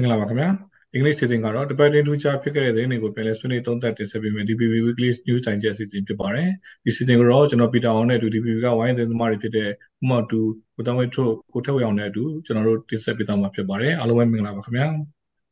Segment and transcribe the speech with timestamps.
[0.00, 0.50] င်္ဂလာပါခင်ဗျာ
[0.92, 6.48] အင်္ဂလိပ်စီစဉ်ကတော့ debating ထူးခြားဖြစ်ခဲ့တဲ့သတင်းတွေကိုပြန်လည်ဆွေးနွေးသုံးသပ်တင်ဆက်ပေးမယ် DPP Weekly News တိုင်းကျအစီအစဉ်ဖြစ်ပါတယ်
[6.84, 9.72] ဒီစီစဉ်ကိုတော့ကျွန်တော်ပီတာအောင်နဲ့အတူ DPP ကဝိုင်းသတင်းသမားတွေဖြစ်တဲ့ဥ
[10.08, 10.40] မောက်တူ
[10.76, 14.86] ကိုတောင်းဝဲထို့ကိုထက်ဝေအောင်နဲ့အတူကျွန်တော်တို့တင်ဆက်ပေးသွားမှာဖြစ်ပါတယ်အားလုံးပဲမင်္ဂလာပါခင်ဗျာ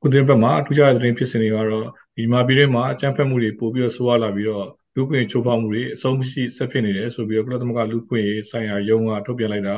[0.00, 1.87] ခုသတင်းဘက်မှာထူးခြားတဲ့သတင်းဖြစ်စဉ်တွေကတော့
[2.17, 9.77] ဒီမှာပြည်ထဲမှာအကြမ်းဖက်မှုတွေပို့ပြီးတော့ဆိုးရွားလာပြီးတော့လူခွင့်ချိုးဖောက်မှုတွေအဆုံးမရှိဆက်ဖြစ်နေတယ်ဆိုပြီးတော့ကုလသမဂ္ဂလူခွင့်ရေးဆိုင်ရာရုံးကထုတ်ပြန်လိုက်တာ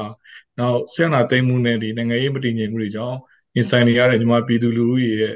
[0.59, 3.19] နောက်ဆက်နာသိမ်းမှုနဲ့ဒီနိုင်ငံရေးမတည်ငြိမ်မှုတွေကြောင့်
[3.57, 5.35] ရင်ဆိုင်နေရတဲ့မြန်မာပြည်သူလူထုရဲ့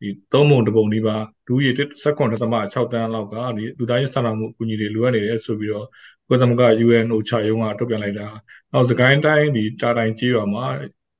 [0.00, 1.16] ဒီသုံးပုံတစ်ပုံဒီပါ
[1.46, 5.86] လူကြီး16.6တန်းလောက်ကဒီလူသားချင်းစာနာမှုအကူအညီတွေလိုအပ်နေတယ်ဆိုပြီးတော့
[6.28, 8.28] ကုသမက UN အိုချာရုံးကထုတ်ပြန်လိုက်တာ
[8.72, 10.66] နောက်စကိုင်းတိုင်းဒီတာတိုင်းကြီးရွာမှာ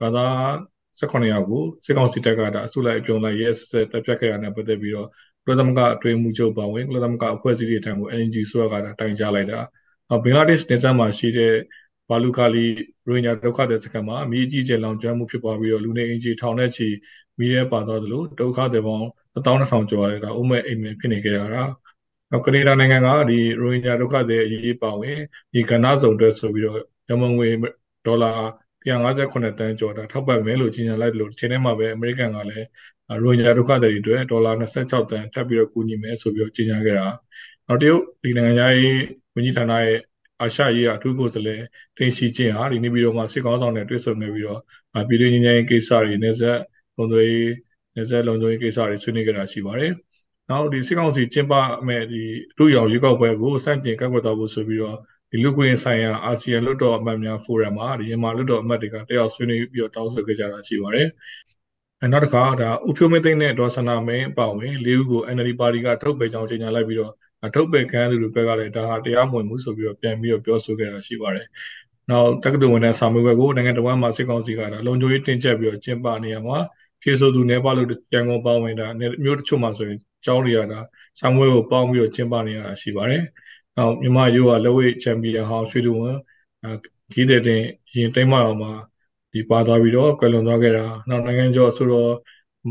[0.00, 0.26] ဘာသာ
[1.00, 5.08] 18ယောက်ကိုစစ်ကောင်စီတပ်ကဒါအစုလိုက်အပြုံလိုက်ရဲဆက်ဆက်တပ်ဖြတ်ခဲ့ရတဲ့ပတ်သက်ပြီးတော့
[5.46, 9.60] ကုသမကအတွင်းမှုချုပ်ပါဝင်ကုသမကအဖွဲ့အစည်းတွေထံကို NG ဆိုရကဒါတိုင်ကြားလိုက်တာ
[10.08, 11.54] နောက်ဘင်္ဂလားဒေ့ရှ်နေဆက်မှာရှိတဲ့
[12.08, 12.64] ဘာလူခါလီ
[13.06, 16.88] ရိုဟင်ဂျာဒုက္ခသည်စခန်းမှာအမိအကြီးကျယ်လောင်ကျွမ်းမှုဖြစ်ပွားပြီးတော့လူနေအင်ဂျီထောင်နဲ့ချီ
[17.38, 21.64] မီးရဲပါသွားသလိုဒုက္ခသည်ပေါင်း1200ကျော်ရတယ်ဒါအုံးမဲ့အိမ်မဲ့ဖြစ်နေကြရတာ
[22.30, 25.18] နောက်ကနေဒါနိုင်ငံကဒီရိုဟင်ဂျာဒုက္ခသည်အရေးပါဝင်
[25.52, 27.48] ဒီကဏ္ဍစုံအတွက်ဆိုပြီးတော့ရမန်ငွေ
[28.06, 28.32] ဒေါ်လာ
[28.86, 32.66] 158တန်းကျော်တာထောက်ပံ့မယ်လို့ကြေညာလိုက်တယ်လို့ဒီချိန်ထဲမှာပဲအမေရိကန်ကလည်း
[33.08, 37.06] ရိုဟင်ဂျာဒုက္ခသည်တွေအတွက်ဒေါ်လာ26တန်းထပ်ပြီးတော့ကူညီမယ်ဆိုပြီးတော့ကြေညာခဲ့တာ
[37.66, 38.98] နောက်တရုတ်ဒီနိုင်ငံရေး
[39.34, 39.98] ဝန်ကြီးဌာနရဲ့
[40.40, 41.62] အာရှရေးအထူးကိုယ်စားလှယ်
[41.96, 44.60] တင်ရှိချင်းဟာဒီနေ့ပြီးတော့မှစစ်ကောင်းဆောင်နဲ့တွေ့ဆုံနေပြီးတော့
[45.08, 46.58] ပြည်တွင်းငြိမ်းချမ်းရေးကိစ္စတွေနေဆက်
[46.96, 47.52] လုံခြုံရေး
[47.96, 49.92] နေဆက်လုံခြုံရေးကိစ္စတွေဆွေးနွေးကြတာရှိပါတယ်။
[50.48, 51.54] နောက်ဒီစစ်ကောင်စီကျင်းပ
[51.88, 54.96] မဲ့ဒီအထူးရောင်ရွေးကောက်ပွဲကိုစတင်ကန့်ကွက်သွားဖို့ဆိုပြီးတော့
[55.30, 61.08] ဒီလူ့ခွင့်ဆိုင်ရာအာဆီယံလွှတ်တော်အမတ်များဖိုရမ်မှာဒီမြန်မာလွှတ်တော်အမတ်တွေကတက်ရောက်ဆွေးနွေးပြီးတော့တောင်းဆိုခဲ့ကြတာရှိပါတယ်။
[62.02, 67.12] အဲနောက်တစ်ခါဒါဥဖြိုးမင်းသိန်းနဲ့ဒေါ်ဆန္ဒမင်းအပါဝင်လေးဦးကို NLD ပါတီကထုတ်ပယ်ကြောင်းကြေညာလိုက်ပြီးတော့
[67.54, 71.46] ထုတ်ပယ်ခံရသူတွေဘက်ကလည်းဒါဟာတရားမဝင်ဘူးဆိုပြီးတော့ပြန်ပြီးတော့ပြောဆိုခဲ့တာရှိပါတယ်။
[72.10, 76.58] နောက်တက္ကသိုလ်ဝန်ထမ်းစာမေးပွဲကိုနိုင်ငံတော်မှာစစ်ကောင်စီကဒါလုံခြုံရေးတင်ကျပ်ပြီးတော့ကျင်းပနေရမှာ
[77.02, 78.86] ဖြေဆိုသူနေပါလို့ရန်ကုန်ပေါင်းဝင်တာ
[79.22, 80.80] မျိုးတချို့မှာဆိုရင်ကျောင်းတွေရတာ
[81.20, 83.22] စာမေးပွဲကိုပေါင်းပြီးတော့ကျင်းပနေရတာရှိပါတယ်။
[83.76, 86.16] နောက်မြန်မာရိုးကလက်ဝဲချန်ပီယံဟောင်းရွှေတူဝန်
[87.12, 87.62] ဂီးတဲ့တင်
[87.96, 88.72] ရင်တိတ်မအောင်မှာ
[89.32, 92.12] ဒီပါသွားပြီးတော့ကွယ်လွန်သွားခဲ့တာနောက်နိုင်ငံကျော်ဆိုတော့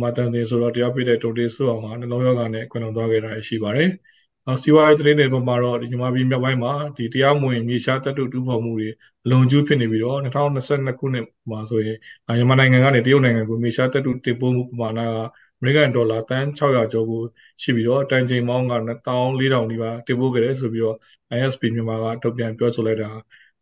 [0.02, 3.90] မတန်တင်ဆိုတော့တရားပြတဲ့တိုတေးဆိုအောင်မှာနှလုံးရောဂါနဲ့ကွယ်လွန်သွားခဲ့တာရှိပါတယ်။
[4.46, 8.90] နောက်စီးပွားရေးသတင်းတွေပေါ်မှာတော့ဒီမြန်မာပြည်မြောက်ပိုင်းမှာဒီတရားမဝင်မြေရှားတပ်တုတူဖော်မှုတွေ
[9.24, 11.98] အလွန်ကျူးဖြစ်နေပြီးတော့2022ခုနှစ်မှာဆိုရင်
[12.28, 15.12] မြန်မာနိုင်ငံကနေတရုတ်နိုင်ငံကိုမြေရှားတပ်တုတင်ပို့မှုပမာဏက
[15.60, 17.22] အမေရိကန်ဒေါ်လာတန်600ကျော်ကို
[17.62, 20.96] ရှိပြီးတော့တန်ချိန်ပေါင်းက1400နီးပါးတင်ပို့ခဲ့တယ်ဆိုပြီးတော့
[21.38, 23.10] ISP မြန်မာကထုတ်ပြန်ပြောဆိုလိုက်တာ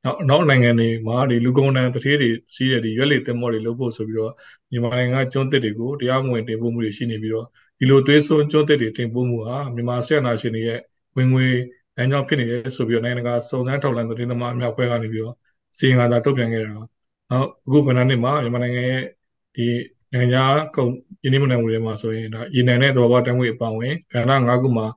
[0.03, 4.33] နောက်နောက်နိုင်ငံတွေမှာဒီလူကုန်တန်းတထေးတွေစီးတဲ့ဒီရွက်လေတင်မောတွေလုပ်ဖို့ဆိုပြီးတော့
[4.71, 7.47] မြန်မာနိုင်ငံကကျွန်းသစ်တွေကိုတရားမဝင်တင်ပို့မှုတွေရှိနေပြီးတော့
[7.83, 10.79] ဒီလိုသွေးစွန်းကျွန်းသစ်တွေတင်ပို့မှုဟာမြန်မာဆက်နာရှင်တွေရဲ့
[11.17, 11.45] ဝင်ငွေ
[11.95, 15.35] လမ်းကြောင်းဖြစ်နေတယ်ဆိုပြီးတော့နိုင်ငံတကာစုံစမ်းထောက်လှမ်းသတင်းသမားအများပွဲကနေပြီးတော့
[15.77, 16.89] စီရင်လာထုတ်ပြန်ခဲ့တာနောက်
[17.65, 19.03] အခုဗဏ္ဍာနှစ်မှာမြန်မာနိုင်ငံရဲ့
[19.55, 19.65] ဒီ
[20.13, 20.89] နိုင်ငံခြားကုန်
[21.23, 24.87] ယင်းနှိမ့်မနိုင်မှုတွေမှာဆိုရင်ဒါရေနံနဲ့သဘာဝတန်ငွေအပောင်းဝင်ကဏ္ဍ၅ခုမှာ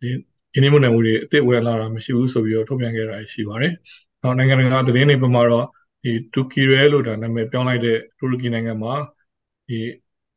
[0.00, 0.08] ဒီ
[0.54, 3.72] ယင်းနှိမ့်မနိုင်မှုတွေအစ်စ်ဝယ်လာတာမရှိဘူးဆိုပြီးတော့ထုတ်ပြန်ခဲ့တာရှိပါတယ်။
[4.22, 5.66] နောက်နိုင်ငံတကာသတင်းတွေပေါ်မှာတော့
[6.02, 8.94] ဒီတူကီရဲလို့ဒါနာမည်ပြောင်းလိုက်တဲ့တူရကီနိုင်ငံမှာ
[9.68, 9.78] ဒီ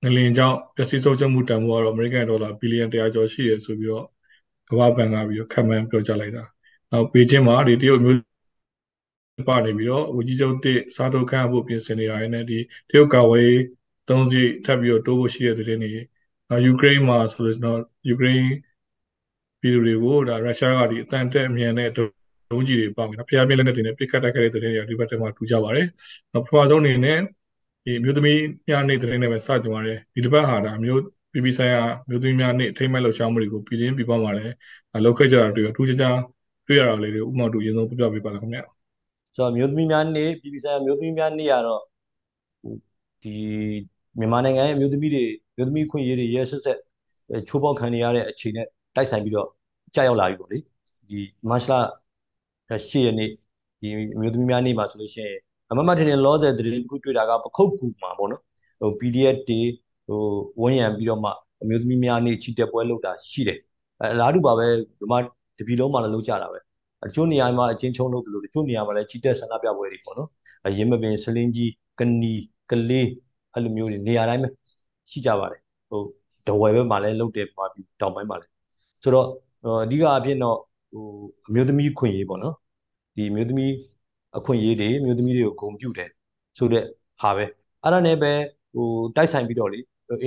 [0.06, 4.06] ငလင်ကြောင့်ပျက်စီးဆုံးရှုံးမှုတန်ဖိုးကတော့အမေရိကန်ဒေါ်လာဘီလီယံ100ကျော်ရှိရဆိုပြီးတော့
[4.70, 6.44] ကမ္ဘာဘဏ်ကပြီးတော့ခန့်မှန်းပြောကြားလိုက်တာ
[6.92, 12.58] နောက်ဘေကျင်းမှာဒီတရုတ်မျိုးပါနေပြီးတော့ဝကြီးချုပ်တစ်စားထုတ်ခန့်ဖို့ပြင်ဆင်နေတာနဲ့ဒီ
[12.90, 13.56] တရုတ်ကဝေး
[14.10, 15.92] သုံးစီထပ်ပြီးတော့တိုးဖို့ရှိတဲ့တဲ့နေ
[16.50, 18.50] နောက်ယူကရိန်းမှာဆိုလို့ရှိရင်ယူကရိန်း
[19.62, 25.88] ပြည်သူတွေကိုဒါရုရှားကဒီအတန်တက်အမြန်နဲ့ဒုံးကြီးတွေပေါင်းနေတာဖျားပြင်းလက်နက်တွေနဲ့ပစ်ခတ်တိုက်ခိုက်တဲ့တဲ့နေဒီဘက်ထဲမှာထူကြပါတယ်
[26.34, 27.20] နောက်ပထမဆုံးအနေနဲ့
[27.86, 31.02] ဒီမျိုးသမီးညနေတဲ့နေပဲစကြပါတယ်ဒီတစ်ပတ်ဟာဒါမျိုး
[31.32, 34.54] ပြည်ပဆိုင်ရာမျိုးသမီးများနေ့အထိမ်းအမှတ်လှုပ်ရှားမှုတွေကိုပြည်ရင်းပြည်ပမှာလည်း
[35.06, 36.18] လုပ်ခဲ့ကြတာတွေ့ရထူးခြားခြား
[36.68, 38.60] တွေ့ရတာလေးတွေဥမာတူအရင်ဆုံးပြပြပေးပါလားခင်ဗျ
[39.36, 41.82] ဆိုတော့မျိုးသမီးများနေ့ပြည်ပဆိုင်ရာမျိုးသမီးများနေ့ကတော့
[43.24, 43.34] ဒီ
[44.20, 45.24] မြန်မာနိုင်ငံရဲ့မျိုးသမီးတွေ
[45.58, 46.80] မျိုးသမီးခွင့်ရေးတွေရဲဆက်ဆက်
[47.48, 49.50] ချိုးပေါက်ခံနေရတဲ့အခြေနဲ့တိုက်ဆိုင်ပြီးတော့
[49.96, 50.58] ကြာရောက်လာပြီပေါ့လေ
[51.10, 51.20] ဒီ
[51.50, 51.82] မတ်လ၈
[53.06, 53.30] ရက်နေ့
[53.82, 53.88] ဒီ
[54.22, 55.40] မျိုးသမီးများနေ့မှာဆိုလို့ရှိရင်
[55.72, 58.42] အမမထင်တယ်လောတဲ့သတင်းတစ်ခုတွေ့တာကပခုတ်ကူမှာပေါ့နော်
[58.80, 59.60] ဟို PDF တွေ
[60.08, 60.22] ဟို
[60.62, 61.32] ဝန်းရံပြီးတော့မှ
[61.62, 63.60] အမျိုးသမီးများနေ့ချီတက်ပွဲလုပ်တာရှိတယ်
[64.02, 64.66] အဲအလားတူပါပဲ
[65.00, 65.20] ဒီမှာ
[65.58, 66.60] တပြည်လုံးမှာလည်းလုပ်ကြတာပဲ
[67.04, 70.30] တချို့နေရာမှာအချင်းချုံလုပ်တယ်လို့တချို့နေရာမှာလည်းချီတက်ဆန္ဒပြပွဲတွေပေါ့နော်
[70.78, 72.34] ရင်းမပင်စလင်းကြီးကနီ
[72.72, 73.08] ကလေး
[73.54, 74.50] အဲ့လိုမျိုးတွေနေရာတိုင်းပဲ
[75.10, 76.02] ရှိကြပါတယ်ဟို
[76.48, 78.52] ဒဝယ်ဘက်မှာလည်းလုပ်တယ်ပါပြီးတောင်ပိုင်းမှာလည်း
[79.04, 79.28] ဆိုတော့
[79.84, 80.58] အဓိကအဖြစ်တော့
[80.92, 81.06] ဟို
[81.48, 82.56] အမျိုးသမီးခွင့်ရေးပေါ့နော်
[83.16, 83.72] ဒီအမျိုးသမီး
[84.38, 86.10] အခွင့်အရေးတွေအမျိုးသမီးတွေကိုဂုဏ်ပြုတယ်
[86.58, 86.84] ဆိုတဲ့
[87.22, 87.46] ဟာပဲ
[87.84, 88.32] အဲ့ဒါနဲ့ပဲ
[88.74, 89.80] ဟိုတိုက်ဆိုင်ပြီးတော့လေ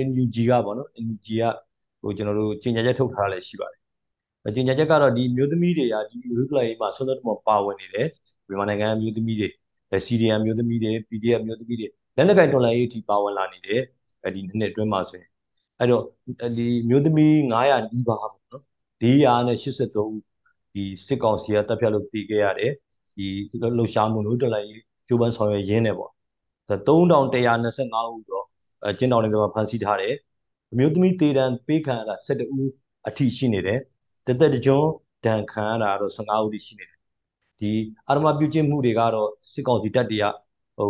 [0.07, 1.43] NUG ကပေါ့နော် NUG က
[2.01, 8.07] ဟိုကျွန်တော်တို့ကြေညာချက်ထုတ်ထားတာလည်းရှိပါတယ်ကြေညာချက်ကတော့ဒီမျိုးသမီးတွေကဒီ regular ရေးမှာဆွမ်းသက်တော်ပါဝင်နေတယ်
[8.47, 9.49] မြန်မာနိုင်ငံမျိုးသမီးတွေ
[10.05, 13.81] CDM မျိုးသမီးတွေ PDF မျိုးသမီးတွေလက်နက်ကင်တော်လှန်ရေးအထိပါဝင်လာနေတယ်
[14.35, 15.29] ဒီနှစ်အတွင်းမှာဆိုရင်
[15.79, 16.03] အဲ့တော့
[16.57, 18.63] ဒီမျိုးသမီး900နီးပါးပေါ့နော်
[19.01, 20.21] 483ဦး
[20.73, 22.71] ဒီစစ်ကောင်စီကတပ်ဖြတ်လို့တည်ခဲ့ရတယ်
[23.19, 23.29] ဒီ
[23.77, 24.67] လှုပ်ရှားမှုလို့တော်လိုက်
[25.07, 26.11] ကျိုးပန်းဆောင်ရွက်ရင်းနေပေါ့
[26.69, 28.45] 3125ဦးတော့
[28.87, 30.13] အကျဉ်းတော်တွေမှာဖမ်းဆီးထားတယ်
[30.71, 32.71] အမျိုးသမီးတေတံပေးခံရတာ12ဦး
[33.07, 33.79] အထိရှိနေတယ်
[34.27, 34.77] တသက်တကြွ
[35.25, 36.97] ဒဏ်ခံရတာတော့15ဦးထိရှိနေတယ်
[37.59, 37.71] ဒီ
[38.07, 40.25] အာရမပြုကျင့်မှုတွေကတော့စစ်ကောင်စီတပ်တွေက
[40.77, 40.89] ဟို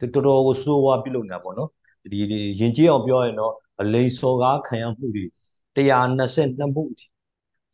[0.00, 1.68] တော်တော်ကိုစိုးဝါးပြုလုပ်နေတာပေါ့နော်
[2.12, 2.18] ဒီ
[2.60, 5.24] ရင်ကျေးအောင်ပြောရရင်တော့အလိန်စော်ကားခံရမှုတွေ
[5.76, 6.82] 122မှု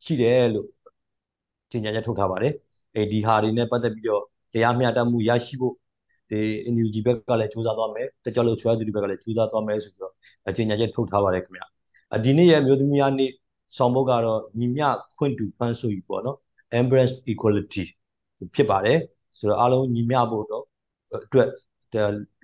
[0.05, 0.69] ရှိတယ်လို့
[1.71, 2.53] ကြေညာချက်ထုတ်ထားပါတယ်
[2.95, 5.75] အဲဒီဟာတွေနဲ့ပတ်သက်ပြီးတော့တရားမျှတမှုရရှိဖို့
[6.31, 6.41] ဒီ
[6.75, 10.13] NUG ဘက်ကလည်းစူးစမ်းသွားမယ်တကြလို့ချွဲသူတွေဘက်ကလည်းစူးစမ်းသွားမယ်ဆိုပြီးတော့
[10.57, 11.63] ကြေညာချက်ထုတ်ထားပါတယ်ခင်ဗျ
[12.25, 13.31] ဒီနေ့ရဲ့မျိုးသမီးများနေ့
[13.77, 14.87] ဆောင်ဘုတ်ကတော့ညီမျှ
[15.17, 16.37] ခွင့်တူဖန်ဆိုပြီးပေါ့နော်
[16.79, 17.85] embrace equality
[18.55, 18.99] ဖြစ်ပါတယ်
[19.39, 20.65] ဆိုတော့အားလုံးညီမျှဖို့တော့
[21.15, 21.49] အတွက်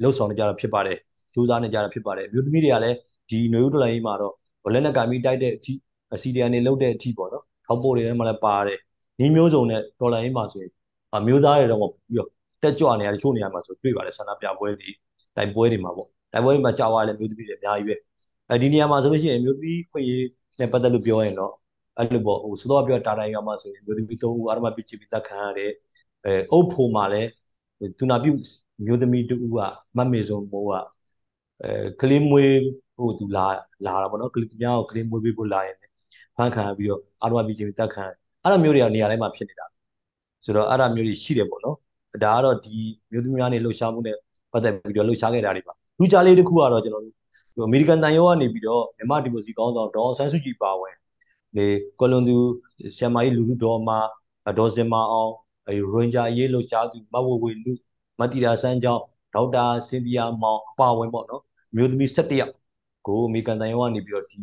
[0.02, 0.99] လှုပ်ဆောင်နေကြတာဖြစ်ပါတယ်
[1.32, 2.96] စူးစမ်းနေကြတာဖြစ်ပါတယ်မျိုးသမီးတွေကလည်း
[3.31, 4.35] ဒီຫນွေဦးတော်လိုင်းမှာတော့
[4.75, 5.73] လက်နက်ကမိတိုက်တဲ့အထိ
[6.23, 8.79] CDN တွေလုတ်တဲ့အထိပေါ့နော်ထောက်ပို့တွေထဲမှာလည်းပါတယ်
[9.19, 10.72] ဒီမျိုးစုံနဲ့တော်လိုင်းမှာဆိုရင်
[11.14, 12.28] အမျိုးသားတွေတော့ပြီးတော့
[12.62, 14.90] တက်ကြွနေရတချို့နေရာမှာဆိုတွေ့ပါတယ်ဆန္ဒပြပွဲတွေ
[15.37, 17.94] တိုက်ပွဲတွေမှာပေါ့တိုက်ပွဲတွေမှာကြာသွားတယ်မျိုးသမီးတွေအများကြီးပဲ
[18.50, 20.25] အဲဒီနေရာမှာဆိုလို့ရှိရင်မျိုးသမီးခွင့်ရေး
[20.61, 21.52] နဲ့ပတ်သက်လို့ပြောရင်တော့
[21.99, 25.70] အဲ့လိုပေါ့ဟိုစတော့ပြောတာတိုင်းကမှဆိုရင်မျိုးသမီးသုံးဦးအာရမပြစ်ချပြီးတက်ခံရတဲ့
[26.25, 27.28] အဲအုပ်ဖို့မှာလည်း
[27.99, 28.32] သူနာပြု
[28.87, 29.58] မျိုးသမီးတူက
[29.96, 30.72] မတ်မေစုံမိုးက
[31.62, 31.70] အဲ
[32.00, 32.52] ကလေးမွေး
[32.96, 33.46] ဟိုသူလာ
[33.87, 35.76] လာတာပေါ့နော်ကလေးများကိုကလေးမွေးပေးဖို့လာရင်
[36.37, 38.05] ဖန်ခံပြီးတော့အာရမပြစ်ချပြီးတက်ခံ
[38.44, 39.67] အဲ့လိုမျိုးတွေကနေရာတိုင်းမှာဖြစ်နေတာ
[40.44, 41.76] ဆိုတော့အဲ့ဒါမျိုးတွေရှိတယ်ပေါ့နော်
[42.25, 42.76] ဒါကတော့ဒီ
[43.12, 44.17] မျိုးသမီးများနေလှုပ်ရှားမှုနဲ့
[44.52, 50.94] ပတ်သက်ပြီးတော့လှုပ်ရှားခဲ့တာတွေပါလူကြားလေးတစ်ခုကတော့ကျွန်တော်တို့အမေရိကန်တန်ရောကနေပြီးတော့မြန်မာဒီမိုစီကောင်းဆောင်ဒေါ်ဆန်းစုကြည်ပါဝင်
[51.56, 51.67] လေ
[51.99, 52.37] ကွလွန်သူ
[52.96, 53.99] ရှမ်မာကြီးလူလူတော်မှာ
[54.58, 55.32] ဒေါ်စင်မာအောင်
[55.67, 57.73] အဲရိုဟင်ဂျာရေးလှုပ်ရှားသူမဝဝေနု
[58.20, 59.02] မတိရာစန်းကျောင်း
[59.35, 61.43] ဒေါက်တာစင်တီယာမောင်အပါဝင်ပေါ့နော်
[61.76, 62.55] မျိုးသမီး17ယောက်
[63.06, 64.38] ကိုအမေရိကန်တန်ရောကနေပြီးတော့ဒီ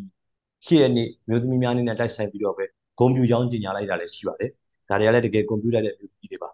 [0.66, 2.66] ရှေ့ရနေ့မျိုးသမီးများအနေနဲ့တိုက်ဆိုင်ပြီးတော့ပဲ
[3.02, 4.52] ဂုံပြူချောင်းကြီးညာလိုက်တာလည်းရှိပါတယ်
[4.90, 6.50] ဒါတွေကလည်းတကယ်ကွန်ပျူတာတဲ့မျိုးသမီးတွေပါ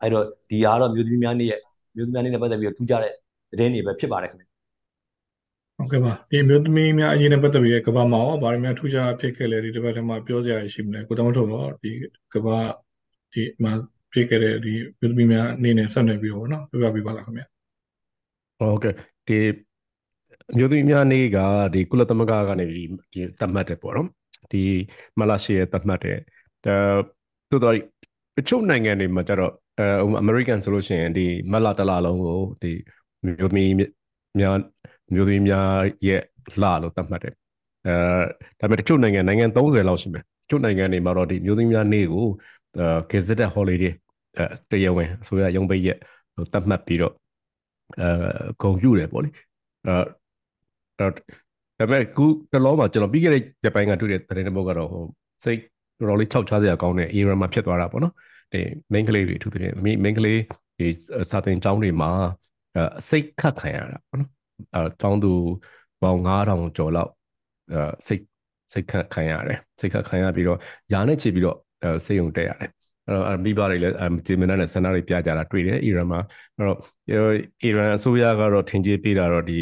[0.00, 1.60] အဲ့တော့ဒီအားတော့မျိုးသမီးများနေ့ရဲ့
[1.96, 3.12] မျိုးသမီးများနေ့နဲ့ပတ်သက်ပြီးတော့ထူးခြားတဲ့
[3.50, 4.46] သတင်းတွေပဲဖြစ်ပါတယ်ခင်ဗျ
[5.78, 11.90] ဟုတ်ကဲ့ပါဒီမျိုးသမီးများအရေးနဲ့ပတ်သက်ပြီးကဘာမှာရောဗားများထူးခြားဖြစ်ခဲ့လဲဒီတစ်ပတ်ထဲမှာပြောစရာရှိမလဲကိုတောင်းထုတ်တော့ဒီ
[12.32, 12.58] ကဘာ
[13.32, 13.72] ဒီမှာ
[14.12, 17.42] ဖြစ်ခဲ့တဲ့ဒီမျိုးသမီးများအနေနဲ့ဆက်နွယ်ပြီးတော့နော်ပြောပြပေးပါလားခင်ဗျ
[18.58, 18.94] ဟုတ်ကဲ့
[19.28, 19.38] ဒီ
[20.56, 21.38] မျိုးသမီးများနေ့က
[21.74, 22.84] ဒီကုလသမဂ္ဂကနေဒီ
[23.38, 24.08] သတ်မှတ်တယ်ပေါ့နော်
[24.52, 24.64] ဒီ
[25.18, 26.18] မလာရှီရဲ့သတ်မှတ်တယ်
[26.64, 26.74] ဒါ
[27.50, 27.74] သို့တော့
[28.36, 29.86] တချို့နိုင်ငံတွေမှာကျတော့အဲ
[30.20, 32.72] အမေရိကန်ဆိုလို့ရှိရင်ဒီမလာတလာလုံးကိုဒီ
[33.24, 33.72] မျိုးသမီး
[34.38, 34.56] များ
[35.14, 35.68] မျိုးသမီးများ
[36.06, 36.22] ရဲ့
[36.62, 37.34] လာလို့သတ်မှတ်တယ်
[37.86, 37.94] အဲ
[38.60, 42.26] ဒါပေမဲ့တချို့နိုင်ငံနိုင်ငံ30လောက်ရှိမယ်တချို့နိုင်ငံတွေမှာတော့ဒီမျိုးသမီးများနေ့ကို
[42.78, 43.92] အဲ gazetted holiday
[44.38, 45.98] အဲတရားဝင်အစိုးရရုံးပိတ်ရက်
[46.52, 47.14] သတ်မှတ်ပြီးတော့
[48.00, 48.08] အဲ
[48.62, 49.30] ဂုံပြူတယ်ပေါ့လေ
[49.86, 51.06] အဲ
[51.82, 55.04] ဒါပေမဲ့ခုတလောမှာကျွန်တော်ပြီးခဲ့တဲ့ဂျပန်ကတွေ့တဲ့သတင်းတစ်ပုဒ်ကတော့ဟို
[55.44, 55.60] စိတ်
[55.98, 58.14] တော်တော်လေးခြောက်ခြားစရာကောင်းတဲ့ era မှာဖြစ်သွားတာပေါ့နော်
[58.52, 58.60] ဒီ
[58.92, 59.74] main ကလေးတွေအထူးသဖြင့်
[60.04, 60.38] main ကလေး
[60.78, 60.86] ဒီ
[61.30, 62.10] စာသင်ကျောင်းတွေမှာ
[62.98, 64.30] အစိတ်ခတ်ခံရတာပေါ့နော်
[64.74, 65.32] အဲကျောင်းသူ
[66.02, 67.10] ပေါင်း9000ကျော်လောက်
[67.72, 68.22] အဲစိတ်
[68.72, 70.58] စိတ်ခတ်ခံရတယ်စိတ်ခတ်ခံရပြီးတော့
[70.92, 71.56] ယာနဲ့ချီပြီးတော့
[72.06, 72.70] စိတ်ုံတက်ရတယ်
[73.06, 73.94] အဲ့တော့မိဘတွေလည်း
[74.26, 76.20] ဂျီမနာနဲ့ဆန္ဒတွေပြကြတာတွေ့တယ်အီရန်မှာ
[76.56, 76.78] အဲ့တော့
[77.62, 79.58] အီရန်အစိုးရကတော့ထင်ကြီးပေးတာတော့ဒီ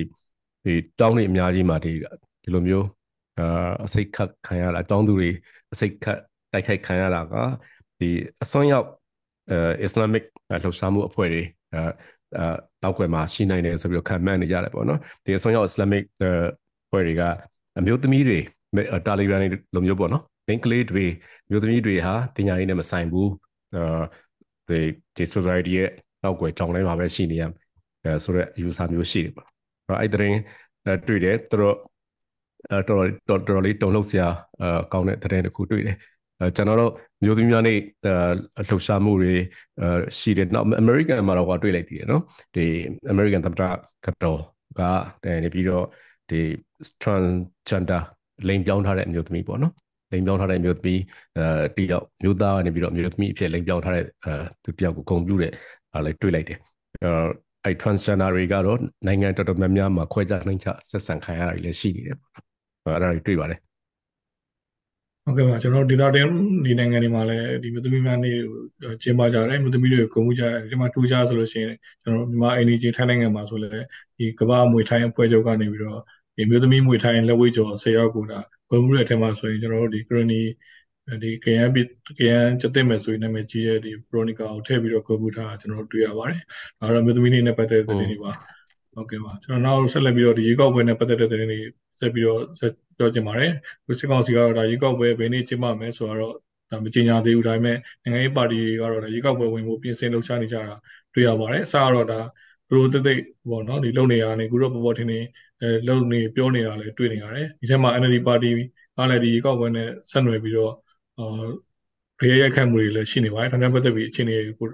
[0.64, 1.92] ဒီတောင်းတွေအများကြီးမှာဒီ
[2.42, 2.86] ဒီလိုမျိုး
[3.38, 5.30] အာအစိတ်ခတ်ခံရတာတောင်းသူတွေ
[5.72, 6.18] အစိတ်ခတ်
[6.52, 7.34] တိုက်ခိုက်ခံရတာက
[7.98, 8.08] ဒီ
[8.42, 8.86] အစွန်းရောက်
[9.50, 10.24] အဲအစ္စလာမစ်
[10.62, 11.42] လှုပ်ရှားမှုအဖွဲ့တွေ
[11.74, 11.80] အဲ
[12.36, 12.46] အဲ
[12.82, 16.02] တောက်ွယ်မှာရှိနိုင်တယ်ဆိုပြီးတော့ခံမှန်းနေကြတယ်ပေါ့နော်ဒီအစွန်းရောက်အစ္စလာမစ်
[16.86, 17.22] အဖွဲ့တွေက
[17.78, 18.38] အမျိုးသမီးတွေ
[19.06, 21.04] တာလီဘန်တွေလိုမျိုးပေါ့နော်မိန်းကလေးတွေ
[21.50, 23.30] မျိုးသမီးတွေဟာတင်ညာရေးနဲ့မဆိုင်ဘူး
[23.74, 23.82] အဲ
[24.68, 24.78] ဒီ
[25.16, 25.90] ဒီ society ရဲ့
[26.22, 27.42] နောက်ွယ်ကြောင်းတိုင်းမှာပဲရှိနေရ
[28.04, 29.48] အဲဆိုတော့ user မျိုးရှိတယ်ပေါ့
[30.00, 30.34] အဲ့တဲ့
[31.06, 31.76] တွေ့တယ်သူတို့
[32.70, 34.28] တော်တော်တော်တော်လေးတုံ့လှုပ်စရာ
[34.62, 35.96] အကောင်းတဲ့တဲ့တစ်ခုတွေ့တယ်
[36.56, 36.92] ကျွန်တော်တို့
[37.24, 37.74] မျိုးသမီးများနေ
[38.68, 39.34] လှုပ်ရှားမှုတွေ
[40.18, 42.22] ရှိတယ်နောက် American မှာတော့ဟောတွေ့လိုက်တည်တယ်နော်
[42.56, 42.66] ဒီ
[43.12, 43.62] American သမ္မတ
[44.06, 44.40] ကတော်
[44.78, 44.82] က
[45.24, 45.84] တဲ့နေပြီးတော့
[46.30, 46.40] ဒီ
[47.02, 48.02] transgender
[48.48, 49.72] လိမ်ပြောင်းထားတဲ့အမျိုးသမီးပေါ့နော်
[50.12, 51.00] လိမ်ပြောင်းထားတဲ့အမျိုးသမီး
[51.38, 55.52] အဲတယောက်မျိုးသားကနေပြီးတော့အမျိုးသမီးအဖြစ်လိမ်ပြောင်းထားတဲ့အဲသူတယောက်ကိုဂုဏ်ပြုတဲ့
[55.92, 56.58] အားလည်းတွေ့လိုက်တယ်
[57.04, 57.10] အဲ
[57.82, 63.60] transgender တွေကတော့နိုင်ငံတော်တော်များများမှာခွဲခြားနှိမ်ချဆက်ဆံခံရတာတွေလည်းရှိနေတယ်ပေါ့နော်အဲ့ဒါတွေတွေ့ပါတယ်
[65.24, 66.26] ဟုတ်ကဲ့ပါကျွန်တော်ဒေတာတင်
[66.64, 68.30] ဒီနိုင်ငံတွေမှာလည်းဒီမြို့သမီးများနေ
[69.02, 73.84] ကျင်းပကြတယ်မြို့သမီးတွေကိုဂုဏ်ပြုကြတယ်ဒီမှာထူးခြားဆိုလို့ရှိရင်ကျွန်တော်မြန်မာအိန္ဒိယထိုင်းနိုင်ငံမှာဆိုလည်း
[74.18, 76.00] ဒီကမ္ဘာမွေထိုင်းအဖွဲ့ချုပ်ကနေပြီးတော့
[76.36, 78.40] ဒီမြို့သမီးမွေထိုင်းလက်ဝဲကျော်10ရောက်ကိုဒါ
[78.70, 80.40] ဂုဏ်ပြုတဲ့အထက်မှာဆိုရင်ကျွန်တော်တို့ဒီကရဏီ
[81.22, 81.86] ဒီကရန်ပြည်
[82.18, 86.40] ကရန်ကျတဲ့မယ်ဆိုရင်နာမည်ကြီးတဲ့ဒီ Veronica ကိုထည့်ပြီးတော့ဂုဏ်ပြုထားတာကျွန်တော်တို့တွေ့ရပါတယ်။
[86.80, 88.32] ဒါတော့မြို့သမီးနေနဲ့ပတ်သက်တဲ့သတင်းတွေပါ
[88.94, 91.60] ဟုတ်ကဲ့ပါကျွန်တော်နောက်ဆက်လက်ပြီးတော့ဒီရေကောက်ပွဲနဲ့ပတ်သက်တဲ့သတင်းတွေ
[92.00, 93.52] ဆက်ပြီးတော့ဆက်ပြောချင်ပါတယ်
[93.86, 96.34] ဒီစစ်ကောင်စီကတော့ဒါရေကောက်ပွဲဘယ်နေ့ကျင်းပမယ်ဆိုတော့
[96.70, 100.74] ဒါမကြေညာသေးဘူးဒါပေမဲ့နိုင်ငံရေးပါတီတွေကတော့ဒါရေကောက်ပွဲဝင်ဖို့ပြင်ဆင်လှုပ်ရှားနေကြတာ
[101.14, 102.20] တွေ့ရပါတယ်အစကတော့ဒါ
[102.68, 105.24] ဘရိုတိတ်တိတ်ပေါ့နော်ဒီလုံနေရနေခုတော့ပေါ်ပေါ်ထင်ထင်
[105.60, 108.50] အဲလုံနေပြောနေတာလည်းတွေ့နေရတယ်ဒီထက်မှာ NLD ပါတီ
[108.96, 110.74] ကလည်းဒီရေကောက်ပွဲနဲ့ဆက်နွယ်ပြီးတော့
[111.20, 111.44] အာ
[112.20, 114.68] ခရရိုက်ခတ်မှုတွေလည်းရှိနေပါတယ်ဒါနဲ့ပတ်သက်ပြီးအခြေအနေကို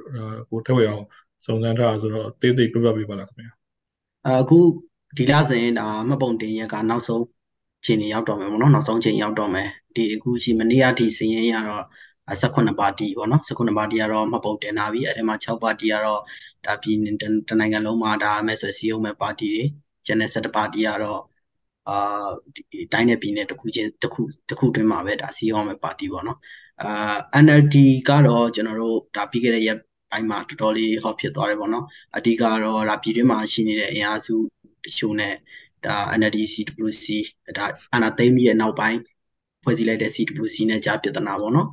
[0.51, 1.05] ကိုထည့်ဝေအောင်
[1.45, 3.53] စုံစမ်းထားဆိုတော့သေးသေးပြပြပေးပါလားခင်ဗျာ
[4.41, 4.59] အခု
[5.17, 7.23] ဒီလဆိုရင်ဒါမှတ်ပုံတင်ရက်ကနောက်ဆုံး
[7.87, 11.85] ချိန်နေရောက်တော့မယ်ပေါ့နော်နောက်ဆုံးချိန်ရောက်တော့မယ်ဒီအခုရှိမနေ့အထိစရင်ရတော့
[12.29, 16.21] 18ပါတီပေါ့နော်18ပါတီကတော့မှတ်ပုံတင်လာပြီအဲ့ဒီမှာ6ပါတီကတော့
[16.67, 16.97] ဒါပြည်
[17.49, 19.65] တနိုင်ငံလုံးမှာဒါမဲဆွယ်စည်းရုံးမဲ့ပါတီတွေ
[20.07, 21.21] ကျန်တဲ့17ပါတီကတော့
[21.89, 26.39] အာဒီတိုင်းနဲ့ပြည်နယ်တစ်ခုချင်းတစ်ခုတစ်ခုတွင်းမှာပဲဒါစည်းရုံးမဲ့ပါတီပေါ့နော်
[26.83, 27.77] အာ NLD
[28.09, 29.79] ကတော့ကျွန်တော်တို့ဒါပြီးခဲ့တဲ့ရက်
[30.11, 31.85] ပိုင်းမှာတော်တော်လေးဟောဖြစ်သွားတယ်ပေါ့နော်
[32.17, 34.35] အဓိကတော့ဒါပြည်တွင်းမှာရှိနေတဲ့အင်အားစု
[34.85, 35.35] တချို့နဲ့
[35.87, 37.07] ဒါ NLD CWC
[37.59, 38.99] ဒါအနာသိမ်းပြီးရဲ့နောက်ပိုင်း
[39.63, 41.69] ဖွဲ့စည်းလိုက်တဲ့ CWC နဲ့ကြားပြဿနာပေါ့နော်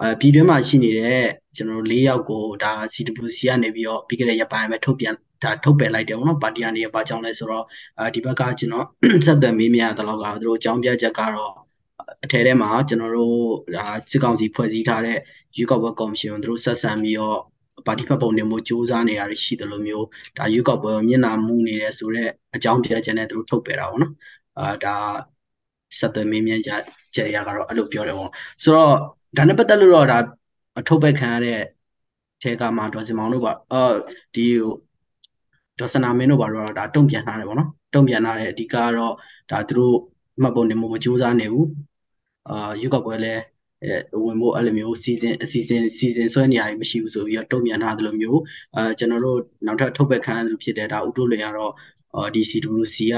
[0.00, 1.24] အဲပြည်တွင်းမှာရှိနေတဲ့
[1.56, 7.64] ကျွန်တော်တို့၄ယောက်ကိုဒါ CWC ကနေပြီးတော့ပြီးခဲ့တဲ့ရက်ပိုင်းပဲထုတ်ပြန် ဒါထုတ်ပယ်လိုက်တယ်ပေါ့နော်ပါတီကနေဘာကြောင့်လဲဆိုတော့
[7.98, 8.86] အဲဒီဘက်ကကျွန်တော်
[9.26, 11.52] ဆက်သွယ်မေးမြန်းတဲ့လောက်ကသူတို့အကြောင်းပြချက်ကတော့
[12.24, 13.36] အထဲထဲမှာကျွန်တော်တို့
[13.76, 15.18] ဒါစစ်ကောင်စီဖွဲ့စည်းထားတဲ့
[15.56, 17.38] ရွေးကောက်ပွဲကော်မရှင်ကိုသူတို့ဆက်ဆံပြီးတော့
[17.86, 20.06] ပါတီဖက်ပုံတင်မှုစူးစမ်းနေတာရှိတယ်လို့မျိုး
[20.38, 24.12] ဒါရွေးကောက်ပွဲမျက်နှာမူနေတယ်ဆိုတော့အကြောင်းပြချက်နဲ့သူတို့ထုတ်ပယ်တာပေါ့နော်
[24.58, 24.96] အာဒါ
[25.98, 26.82] ဆက်သွယ်မေးမြန်းချက်
[27.14, 28.30] ချက်ရကတော့အဲ့လိုပြောတယ်ပေါ့
[28.62, 28.94] ဆိုတော့
[29.36, 30.18] ဒါနဲ့ပတ်သက်လို့တော့ဒါ
[30.78, 31.60] အထုတ်ပယ်ခံရတဲ့
[32.42, 33.82] ထဲကမှဒေါ်စင်မောင်တို့ပါအာ
[34.34, 34.72] ဒီဟို
[35.78, 39.14] ဒေါ်စနာမင်းတို့ပါတော့ဒါတုံ့ပြန်ထားတယ်ပေါ့နော်တုံ့ပြန်ထားတယ်အဓိကကတော့
[39.50, 39.96] ဒါသူတို့
[40.42, 41.68] မှတ်ပုံတင်မှုမကြိုးစားနေဘူး
[42.48, 43.34] အာရွေးကောက်ပွဲလဲ
[43.84, 48.40] အဲဝင်ဖို့အဲ့လိုမျိုးစီစဉ်အစီအစဉ်စီစဉ်ဆွဲနေရည်မရှိဘူးဆိုပြီးတော့တုံ့ပြန်ထားတယ်လို့မျိုး
[48.76, 51.72] အဲကျွန်တော်တို့နောက်ထပ်ထုတ်ပယ်ခံရလို့ဖြစ်တဲ့ဒါဥတုလင်ကတော့
[52.14, 53.16] အော်ဒီ CWC က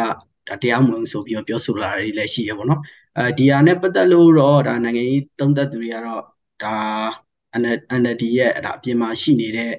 [0.49, 2.81] ဒါတရားမဝင်ဆိုပြီးတော့ပြောဆိုလာတာတွေလည်းရှိရပါတော့
[3.19, 6.23] အဲဒီဟာနဲ့ပတ်သက်လို့တော့ဒါနိုင်ငံရေးသုံးသပ်သူတွေကတော့
[6.63, 6.77] ဒါ
[8.01, 9.73] NLD ရဲ့ဒါအပြင်မှာရှိနေတဲ့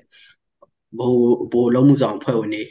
[0.97, 1.19] ဘိုး
[1.51, 2.63] ဘိုးလုံးမှုဆောင်ဖွဲ့ဝင်တွေ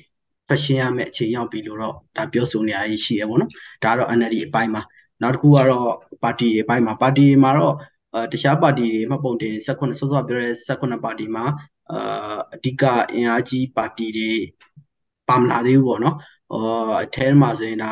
[0.48, 3.50] ဖက်ရှင်ရမယ့်အခြေရောက်ပြီလို့တော့ဒါပြောဆိုနေရရှိရပါတော့
[3.84, 4.82] ဒါကတော့ NLD အပိုင်းမှာ
[5.22, 5.90] နောက်တစ်ခုကတော့
[6.22, 7.74] ပါတီအပိုင်းမှာပါတီမှာတော့
[8.14, 11.44] အဲတခြားပါတီတွေမှပုံတင်18စောစောပြောတဲ့18ပါတီမှာ
[11.90, 12.82] အာအဓိက
[13.12, 14.30] အင်အားကြီးပါတီတွေ
[15.28, 16.16] ပါမလာသေးဘူးပေါ့နော်
[16.50, 17.90] ဟောအထဲမှာဆိုရင်ဒါ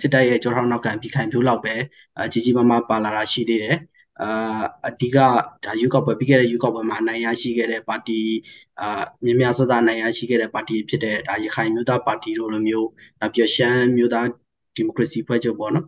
[0.00, 1.74] စစ်တပ်ရဲ့ကြောထောက်နောက်ခံပြီးခိုင်ဖြိုးလောက်ပဲ
[2.20, 3.76] အကြီးကြီးမားမားပါလာတာရှိသေးတယ်
[4.20, 5.16] အာအဓိက
[5.64, 8.20] ဒါယူကောက်ပွဲပြီးခဲ့တဲ့ယူကောက်ပွဲမှာအနိုင်ရရှိခဲ့တဲ့ပါတီ
[8.80, 12.88] အာမြင်းများစသနိုင်ရရှိခဲ့တဲ့ပါတီဖြစ်တဲ့ဒါရခိုင်မျိုးသားပါတီတို့လိုမျိုး
[13.20, 14.26] နောက်ပြီးရှမ်းမျိုးသား
[14.76, 15.86] ဒီမိုကရေစီဖွဲ့ချုပ်ပေါ့နော်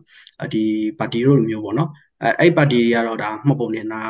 [0.53, 0.63] ဒီ
[0.99, 1.89] ပါတီတို့လိုမျိုးပေါ့နော်
[2.23, 4.01] အဲအဲ့ပါတီတွေကတော့ဒါမှတ်ပုံနေတာ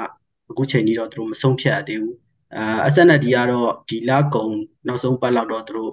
[0.51, 2.15] အခုချိန်ကြီးတော့သူတို့မဆုံးဖြတ်ရသေးဘူး
[2.55, 4.47] အာ SND ကတော့ဒီလကုံ
[4.87, 5.91] နောက်ဆုံးပတ်လောက်တော့သူတို့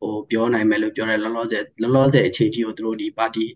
[0.00, 3.46] ဟိုပြောနိုင်မယ်လို့ပြောတယ်လောလောဆယ်လောလောဆယ်အချိန်ကြီးကိုသူတို့ဒီပါတီ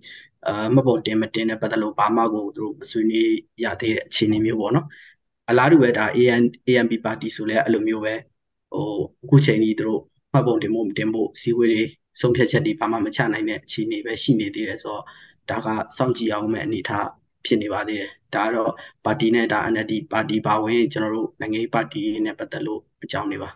[0.47, 3.33] အာမှတ်ပုံတင်မတင်တဲ့ပတ်သက်လို့ဘာမှကိုသူတို့မဆွေးနွေး
[3.65, 4.87] ရသေးတဲ့အခြေအနေမျိုးပေါ့နော်
[5.51, 8.15] အလားတူပဲဒါ AN ANP ပါတီဆိုလဲအဲ့လိုမျိုးပဲ
[8.73, 8.87] ဟို
[9.25, 10.01] အခုချိန်ကြီးသူတို့
[10.33, 11.83] မှတ်ပုံတင်ဖို့မတင်ဖို့စီဝေးတွေ
[12.21, 15.03] ဆုံးဖြတ်ချက်တွေဘာမှမချနိုင်တဲ့အခြေအနေပဲရှိနေသေးတယ်ဆိုတော့
[15.51, 17.09] ဒါကစောင့်ကြည့်အောင်မဲ့အနေထား
[17.47, 18.73] ဖြစ်နေပါသေးတယ်ဒါကတော့
[19.05, 23.51] ပါတီနဲ့ဒါ NLD ပါတီပါဝင်ကျွန်တော်တို့နိုင်ငံရေးပါတီနဲ့ပတ်သက်လို့အကြောင်းတွေပါ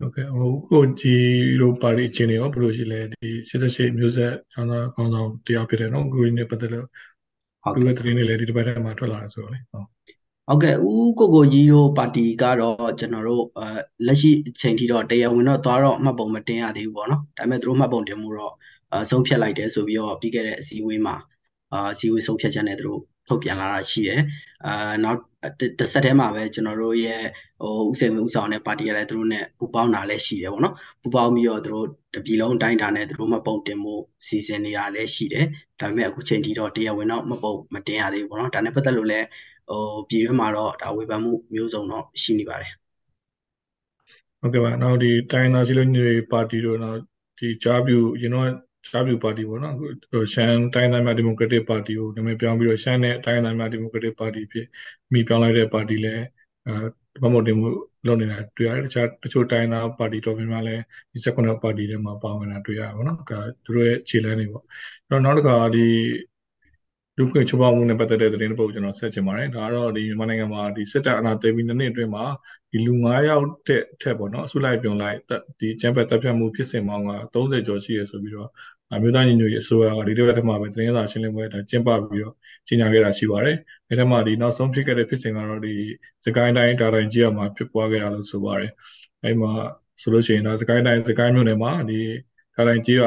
[0.00, 6.86] ဟုတ်ကဲ့ဟိုကိုကြီးတို့ပါတီအခြေအနေရောဘယ်လိုရှိလဲဒီ88မျိုးဆက်ချမ်းသာကောင်းဆောင်တရားဖြစ်တယ်နော်ကိုကြီးနဲ့ပတ်သက်လို့
[7.62, 9.86] ဟုတ်ကဲ့သတင်းတွေလည်းဒီတစ်ပတ်ထဲမှာထွက်လာတယ်ဆိုတော့လေဟုတ်
[10.48, 13.68] ဟုတ်ကဲ့ဦးကိုကိုကြီးတို့ပါတီကတော့ကျွန်တော်တို့အဲ
[14.06, 18.54] လက်ရှိအချိန်ထိတော့တရားဝင်တော့သွားတော့မှတ်ပုံမတင်ရသေးဘူးပေါ့နော်ဒါပေမဲ့သူတို့မှတ်ပုံတင်မှုတော့
[18.94, 21.16] အဆုံးဖြတ်လိုက်တယ်ဆိုပြီးတော့ပြီးခဲ့တဲ့အစည်းအဝေးမှာ
[21.72, 23.00] အာအစည်းအဝေးဆုံးဖြတ်ချက်နဲ့သူတို့
[23.30, 24.20] ထုတ်ပြန်လာတာရှိတယ်
[24.66, 25.18] အာနောက်
[25.78, 27.22] တစ်ဆက်တည်းမှာပဲကျွန်တော်တို့ရဲ့
[27.60, 33.94] ဟိုဥစဉ်ဥဆောင်တဲ့ပါတီကလည်းသူတို့နဲ့ပူးပေါင်းတာလည်းရှိတယ်ပေါ့နော်ပူးပေါင်းပြီးတော့သူတို့တပြည်လုံးတိုင်းတာနဲ့သူတို့မှပုံတင်မှု
[34.26, 35.46] စီစဉ်နေတာလည်းရှိတယ်
[35.80, 39.26] ဒါပေမဲ့အခုချိန်ထိတော့တရားဝင်တော့မပုံမတင်ရသေးဘူးပေါ့နော်ဒါနဲ့ပတ်သက်လို့လည်း
[39.70, 42.72] ဟိုပြည်တွင်းမှာတော့ဒါဝေဖန်မှုမျိုးစုံတော့ရှိနေပါတယ်
[44.40, 47.00] ဟုတ်ကဲ့ပါနောက်ဒီတိုင်းသားစီလုံးတွေပါတီတို့နောက်
[47.38, 48.48] ဒီဂျာပြူကျွန်တော်
[48.88, 54.66] ရှားပြူပါတီပေါ့နော်ဟိုရှမ်းတိုင်းသားများဒီမိုကရက်တစ်ပါတီကိုနာမည်ပြောင်းပြီးတော့ရှမ်းနဲ့တိုင်းသားများဒီမိုကရက်တစ်ပါတီဖြစ်
[55.12, 56.22] မိပြောင်းလိုက်တဲ့ပါတီလည်း
[56.66, 56.72] အဲ
[57.22, 57.68] ဘာမို့တင်မှု
[58.06, 60.82] လုပ်နေတာတွေ့ရတယ်တခြားတချို့တိုင်းသားပါတီတော်များများလည်း
[61.12, 65.80] ဒီ16ပါတီထဲမှာပါဝင်တာတွေ့ရပါတော့နော်ဒါသူတို့ရဲ့ခြေလှမ်းတွေပေါ့အဲ့တော့နောက်တစ်ခါဒီ
[67.16, 72.24] လူခွင့်ချိုးဖောက်မှုနဲ့ပတ်သက်တဲ့သတင်းတစ်ပုဒ်ကျွန်တော်ဆက်ချင်ပါတယ်ဒါကတော့ဒီမြန်မာနိုင်ငံမှာဒီစစ်တပ်အာဏာသိမ်းပြီးနှစ်နှစ်အတွင်းမှာ
[72.70, 75.18] ဒီလူ9ယောက်တဲ့ထက်ပေါ့နော်အစုလိုက်ပြုံလိုက်
[75.60, 78.48] ဒီကျန်းဖက်တပ်ဖြတ်မှုဖြစ်စဉ်ပေါင်းက30ကျော်ရှိရဆိုပြီးတော့
[78.94, 82.34] အမျိုးသားညီညွတ်ရေးအစိုးရကဒီတစ်ပတ်ထဲမှာပဲသတင်းစာရှင်းလင်းပွဲဒါကျင်းပပြီးတော့
[82.66, 83.56] ကြီးညာခဲ့တာရှိပါတယ်။
[83.88, 85.74] ဒီထဲမှာဒီနောက်ဆုံးဖြစ်ခဲ့တဲ့ဖြစ်စဉ်ကတော့ဒီ
[86.24, 88.70] စကိုင်းတိုင်းတာတိုင်းကြီးမှာဖြစ်ပွားခဲ့တာလို့ဆိုပါတယ်။
[89.22, 89.52] အဲဒီမှာ
[90.02, 92.00] ဆိုလို့ရှိရင်ဒါစကိုင်းတိုင်းစကိုင်းမြို့နယ်မှာဒီ
[92.54, 93.04] ဒါတိုင်းကြီးက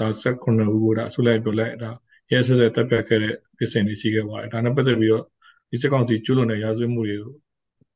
[0.00, 0.50] ဒါ16ခု
[0.84, 1.90] ကိုဒါအစုလိုက်ပြလိုက်ဒါ
[2.32, 5.24] ရဲဆက်ဆက်တက်ပြတ်ခဲ့တဲ့ဖြစ်စဉ်တွေရှိခဲ့ပါတယ်ဒါနဲ့ပတ်သက်ပြီးတော့
[5.70, 7.32] ဒီစစ်ကောင်စီကျူးလွန်တဲ့ရာဇဝတ်မှုတွေကို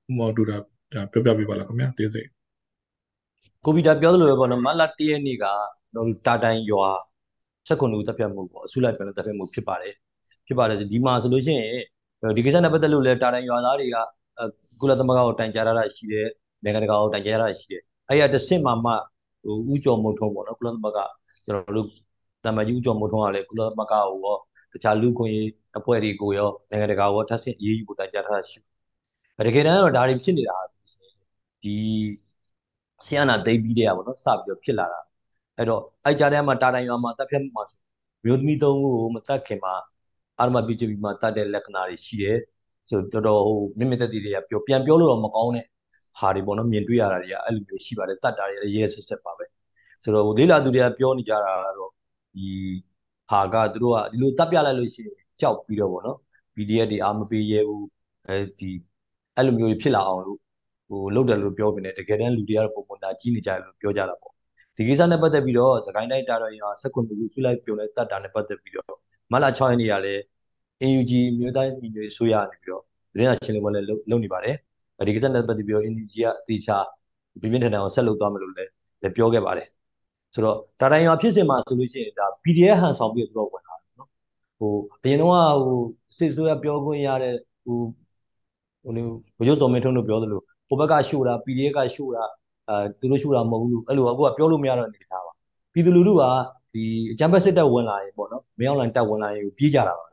[0.09, 0.57] ဥမောတူတာ
[0.93, 2.23] ဒါပြောပြပေးပါလားခင်ဗျာသိစေ
[3.65, 5.45] ကိုဗီတာပြောသလိုပဲပေါ့နော်မတ်လ1ရက်နေ့က
[5.95, 6.89] တော့တာတိုင်ရွာ
[7.69, 9.95] 16ဦးတပ်ဖြတ်မှုပေါ့အစုလိုက်ပြန်လို့တပ်ဖြတ်မှုဖြစ်ပါတယ်
[10.47, 11.85] ဖြစ်ပါတယ်ဒီမှာဆိုလို့ရှိရင်
[12.37, 13.97] ဒီကိစ္စနဲ့ပတ်သက်လို့လဲတာတိုင်ရွာသားတွေက
[14.81, 16.29] ကုလသမဂ္ဂကိုတိုင်ကြားရတာရှိတယ်
[16.63, 18.93] နိုင်ငံတကာကိုတိုင်ကြားရတာရှိတယ်အဲ့ရတစ်ဆင့်မှမှ
[19.45, 20.99] ဟိုဥကြော်မုံထုံးပေါ့နော်ကုလသမဂ္ဂ
[21.45, 21.89] ကျွန်တော်တို့
[22.45, 24.37] တမန်ကြီးဥကြော်မုံထုံးကလည်းကုလသမဂ္ဂကိုရော
[24.73, 28.59] တခြားလူခွင့်ရေးအဖွဲ့တွေကိုရောနိုင်ငံတကာကိုထပ်ဆင့်ရေးယူဖို့တိုင်ကြားထားတာရှိ
[29.37, 30.59] တယ်တကယ်တမ်းတော့ဒါတွေဖြစ်နေတာ
[31.63, 31.77] ဒီ
[33.07, 35.01] ဆီယနာသိပြီးတဲ့ရပါတော့စပြီးတော့ဖြစ်လာတာ
[35.57, 37.79] အဲ့တော့အဲ့ကြားထဲမှာတာတိုင်ရွာမှာတပ်ဖြတ်မှုမှာဆို
[38.25, 39.75] မျိုးသမီးသုံးခုကိုမတတ်ခင်မှာ
[40.39, 42.39] အာရမပိချပြီးမှတတ်တဲ့လက္ခဏာတွေရှိတယ်
[42.89, 45.67] ဆိုတော်တော်ဟိုမြင့်မြတ်တဲ့တွေကပြောပြန်ပြောလို့တော့မကောင်းတဲ့
[46.19, 49.45] ဟာတွေပေါ့နော်မြင်တွေ့ရတာတွေကအဲ့လိုမျိုးရှိပါတယ်တတ်တာတွေရဲဆက်ဆက်ပါပဲ
[50.03, 51.92] ဆိုတော့လေးလာသူတွေကပြောနေကြတာကတော့
[52.35, 52.49] ဒီ
[53.31, 56.19] ဟာကသူတို့ကဒီလိုတပ်ပြလိုက်လို့ရှိရင်ကြောက်ပြီးတော့ပေါ့နော်
[56.55, 57.87] PDF တွေအာမပေးရဲဘူး
[58.29, 58.71] အဲဒီ
[59.37, 60.39] အဲ့လိုမျိုးဖြစ်လာအောင်လို့
[60.89, 64.33] ဟိုလုပ်တယ်လို့ပြောပြနေတကယ်တမ်းလူတွေကတော့ပုံပုံတာကြီးနေကြတယ်လို့ပြောကြတာပေါ့
[64.77, 68.87] ဒီကိစ္စနဲ့ပတ်သက်ပြီးတော့စကိုင်းတိုင်းတာတော်ရင်ဆက်ကွန်ကူပြလိုက်ပြုံလိုက်တတ်တာနဲ့ပတ်သက်ပြီးတော့
[69.33, 70.23] မလာ6ရက်နေ့ကလည်း
[70.91, 74.57] NUG မြို့တိုင်းပြည်တွေဆိုရနေပြီးတော့သတင်းစာရှင်းလင်းပွဲလည်းလုပ်နေပါတယ်
[75.07, 76.77] ဒီကိစ္စနဲ့ပတ်သက်ပြီးတော့ NUG ကအသေးချာ
[77.41, 78.71] ပြင်းပြင်းထန်ထန်အောင်ဆက်လုပ်သွားမယ်လို့လည်း
[79.17, 79.69] ပြောခဲ့ပါတယ်
[80.35, 84.09] ဆိုတော့တာတိုင်ရွာဖြစ်စဉ်မှာဆိုလို့ရှိရင်ဒါ PDF ဟန်ဆောင်ပြီးတော့ဝင်လာတယ်နော်
[84.59, 84.73] ဟို
[85.03, 85.31] အရင်တော့
[85.65, 85.81] ဟို
[86.19, 87.35] စစ်ဆိုရပြောခွင့်ရတဲ့
[87.65, 87.79] ဟို
[88.85, 88.93] ဟို
[89.39, 92.25] ဘုရုပ်တော်မင်းထုံးတို့ပြောသလိုဟိုဘက်ကရှို့တာ PDF ကရှို့တာ
[92.69, 95.33] အဲသူတို့ရှို့တာမဟုတ်ဘူးအဲ့လိုအခုကပြောလို့မရတော့နေထားပါ
[95.73, 96.23] ပြည်သူလူထုက
[96.75, 100.07] ဒီအကြမ်းဖက်စစ်တပ်ဝင်လာရင်ပေါ့နော်မင်းအောင်လိုင်းတပ်ဝင်လာရင်ပြေးကြတာပါ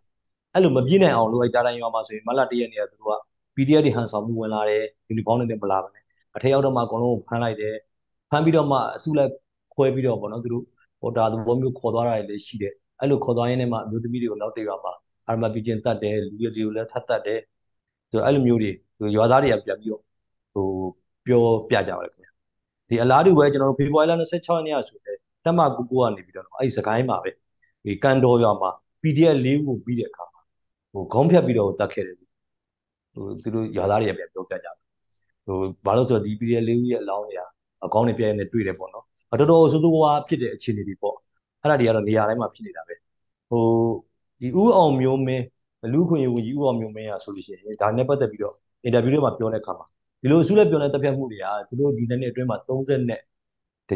[0.53, 3.13] အဲ့လိုမပြေးနိုင်အောင်လို့အဲ့တာတိုင်ရွာမှာဆိုရင်မလတရက်နေရသူတို့က
[3.55, 6.03] PDF တွေဟန်ဆောင်မှုဝင်လာတယ်ယူနီဖောင်းတွေနဲ့မလာပါနဲ့
[6.35, 7.75] အထက်ရောက်တော့မှအကုန်လုံးဖမ်းလိုက်တယ်
[8.29, 9.31] ဖမ်းပြီးတော့မှအစုလိုက်
[9.79, 10.63] ခွဲပြီးတော့ပေါ့နော်သူတို့
[11.01, 14.93] ဟိုဒါသဘောမျိုးခေါ်သွားတာလည်းရှိတယ်အဲ့လိုခေါ်သွားရင်းနဲ့မှအမျိုးသမီးတွေကိုနောက်တစ်ရွာမှာ
[15.27, 17.39] အာမပီကျင်တတ်တယ်လူတွေတွေကိုလည်းထပ်တတ်တယ်
[18.11, 18.71] ဆိုတော့အဲ့လိုမျိုးတွေ
[19.17, 20.01] ရွာသားတွေကပြန်ပြီးတော့
[20.53, 20.67] ဟို
[21.25, 22.29] ပြောပြကြပါတယ်ခင်ဗျ
[22.89, 27.31] ဒီအလားတူပဲကျွန်တော်တို့ဖေဖော်ဝါရီလ26ရက်နေ့ကဆိုတဲ့တက်မကူကိုကနေပြီးတော့အဲ့ဒီစကိုင်းမှာပဲ
[27.85, 28.69] ဒီကန်တော်ရွာမှာ
[29.01, 30.41] PDF ၄ခုပြီးတဲ့အခါမှာ
[30.93, 34.75] ဟိုခေါင်းဖြတ်ပြီးတော့တတ်ခဲ့တယ်ဟိုသူတို့ရွာသားတွေကပြန်ပြောပြကြတယ်
[35.45, 37.41] ဟိုဘာလို့ဆိုတော့ဒီ PDF ၄ခုရဲ့အလောင်းတွေက
[37.85, 41.15] အကောင်းနေပြည့်နေတွေ့တယ်ပေါ့နော် တော်တော်ဆိုးဆိုးဝါးဖြစ်တဲ့အခြေအနေတွေပေါ့
[41.61, 42.95] အဲ့ဒါတွေကတော့နေရာတိုင်းမှာဖြစ်နေတာပဲ
[43.49, 43.63] ဟို
[44.41, 45.43] ဒီဦးအောင်မျိုးမင်း
[45.93, 49.85] လူခွင့်ရေးဝန်ကြီးဦးအောင်မျိုးမင်းอ่ะဆိုလို့ရှိရင်ဒါနဲ့ပတ်သက်ပြီးတော့အင်တာဗျူးတွေမှာပြောတဲ့အခါမှာ
[50.21, 53.21] ဒီလိုအစုလိုက်ပြောတဲ့တပ်ဖြတ်မှုတွေကသူတို့ဒီနေ့အတွင်းမှာ30နဲ့
[53.89, 53.91] ဒ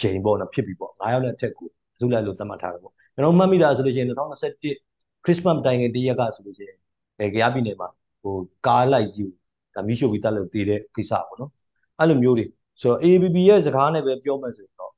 [0.00, 6.78] ချိန်ပေါ့နော်ဖြစ်ပြီပေါ့9ရောက်နဲ့အထက်ကိုအစုလိုက်လို့သတ်မှတ်ထားတယ်ပေါ့ကျွန်တော်မှတ်မိတာဆိုလို့ရှိရင်2021ခရစ်စမတ်တိုင်ငယ်တရက်ကဆိုလို့ရှိရင်
[7.18, 7.88] အဲကြားပြည်နယ်မှာ
[8.22, 8.34] ဟို
[8.66, 9.30] ကားလိုက်ကြီး
[9.74, 11.50] ဒါမီးရှို့ပြီးတက်လို့တည်တဲ့ကိစ္စပေါ့နော်
[11.98, 12.46] အဲ့လိုမျိုးတွေ
[12.80, 14.92] ဆိုတော့ ABB ရဲ့စကားနဲ့ပဲပြောမယ်ဆိုရင်တော့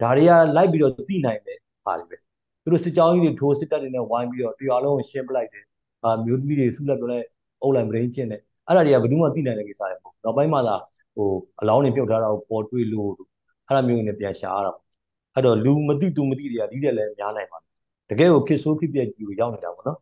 [0.00, 2.16] ဒါတွေကလိုက်ပြီးတော့သိနိုင်တယ်ပါလိမ့်ပဲ
[2.62, 5.64] သူတို့စစ်ကြောင်းကြီးတွေထိုးစစ်တပ်တွေနဲ့ဝိုင်းပြီးတော့တရားလုံးကိုရှင်းပလိုက်တယ်
[6.04, 7.18] အာမျိုးသမီးတွေဆုလက်ပြောလဲ
[7.62, 10.76] အုပ်လိုက်မရင်းကျင့်တယ်အဲ့ဒါတွေကဘယ်သူမှသိနိုင်တဲ့ကိစ္စတွေပေါ့နောက်ပိုင်းမှာသာ
[11.16, 11.28] ဟို
[11.60, 13.10] အလောင်းတွေပြုတ်ထားတာကိုပေါ်တွေ့လို့
[13.66, 14.84] အဲ့ဒါမျိုးတွေပြန်ရှာရတာပေါ့
[15.34, 17.70] အဲ့တော့လူမသိသူမသိတွေကဒီတဲ့လည်းများနိုင်ပါတယ်
[18.10, 19.98] တကယ်ကိုခစ်ဆိုးဖြစ်ပြကြီးကိုရောက်နေတာပေါ့နော်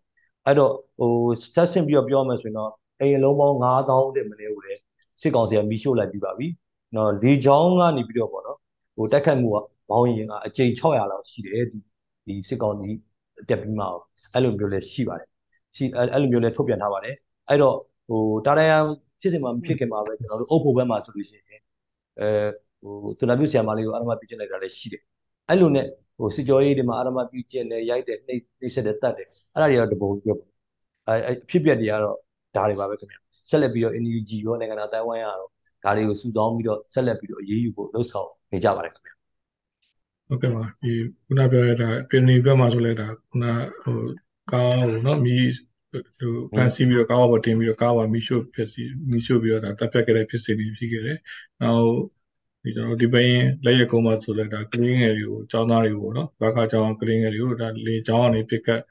[0.46, 1.12] အဲ့တော့ဟို
[1.56, 4.74] testing ပြီးတော့ပြောမယ်ဆိုရင်တော့အိမ်လုံးပေါင်း9000တဲ့မနေဘူးလေ
[5.22, 6.46] စစ်ကောင်စီကမီးရှို့လိုက်ပြီးပါပြီ
[6.96, 8.58] နော်လေချောင်းကနေပြီးတော့ပေါ့နော်
[8.96, 9.56] ဟိုတက်ခတ်မှုက
[9.90, 11.78] ဘောင်းရင်ကအကြိမ်600လောက်ရှိတယ်ဒီ
[12.26, 12.90] ဒီစစ်ကောင်စီ
[13.48, 13.84] တက်ပြီးမှ
[14.34, 15.28] အဲ့လိုမျိုးလည်းရှိပါတယ်
[15.76, 17.14] ရှိအဲ့လိုမျိုးလည်းထုတ်ပြန်ထားပါတယ်
[17.48, 17.76] အဲ့တော့
[18.08, 18.82] ဟိုတာတရန်
[19.20, 21.60] ဖြစ်စဉ်မှာမဖြစ်ခင်မှာပဲကျွန်တော်တို့အုပ်ဖို့ဘက်မှာဆိုလို့ရှိရင်
[22.20, 22.28] အဲ
[22.82, 25.02] ဟိုသူနာပြုဆရာမလေးကိုအာရမပြကျင်လိုက်တာလည်းရှိတယ်
[25.48, 25.86] အဲ့လိုနဲ့
[26.18, 30.36] ဟိုစစ်ကြောရေးတွေမှာအာရမပြကျင်တယ်ရိုက်တယ်နှိပ်နှိပ်ဆက်တယ်တတ်တယ်အဲ့ဒါတွေတော့တပုံပြော
[31.08, 32.16] အဲဖြစ်ပျက်တွေကတော့
[32.56, 33.16] ဒါတွေပါပဲခင်ဗျ
[33.50, 35.50] ဆက်လက်ပြီးတော့ NUG ရောနိုင်ငံတော်တိုင်ဝမ်ရတော့
[35.83, 39.11] ဒါတွေကိုစုဆောင်းပြီးတော့ဆက်လက်ပြီးတော့အရေးယူဖို့လှုပ်ဆောင်နေကြပါတယ်ခင်ဗျ
[40.27, 40.91] ဟုတ်ကဲ့ပါဒီ
[41.25, 43.45] ခုနပြောရတာကင်နီဘက်မှာဆိုလဲဒါခုန
[43.83, 43.97] ဟို
[44.51, 45.45] ကားဟိုနော်မီး
[46.19, 51.17] ဟိုဖန်စီပြီးတော့ကားပေါ်တင်ပြီးတော့ကားပေါ်မီးရှို့ဖြစ်စီမီးရှို့ပြီးတော့ဒါတပ်ဖြတ်ခဲ့တဲ့ဖြစ်စဉ်တွေဖြစ်ခဲ့တယ်။
[51.61, 51.87] နောက်
[52.63, 58.81] ဒီကျွန်တော်ဒီပိုင်းလက်ရကုန်းမှာဆိုလဲဒါကလင်းငယ်တွေကိုចောင်းသားတွေကိုနော်ဘာခါចောင်းကလင်းငယ်တွေကိုဒါလေចောင်းကနေပြစ်ကတ်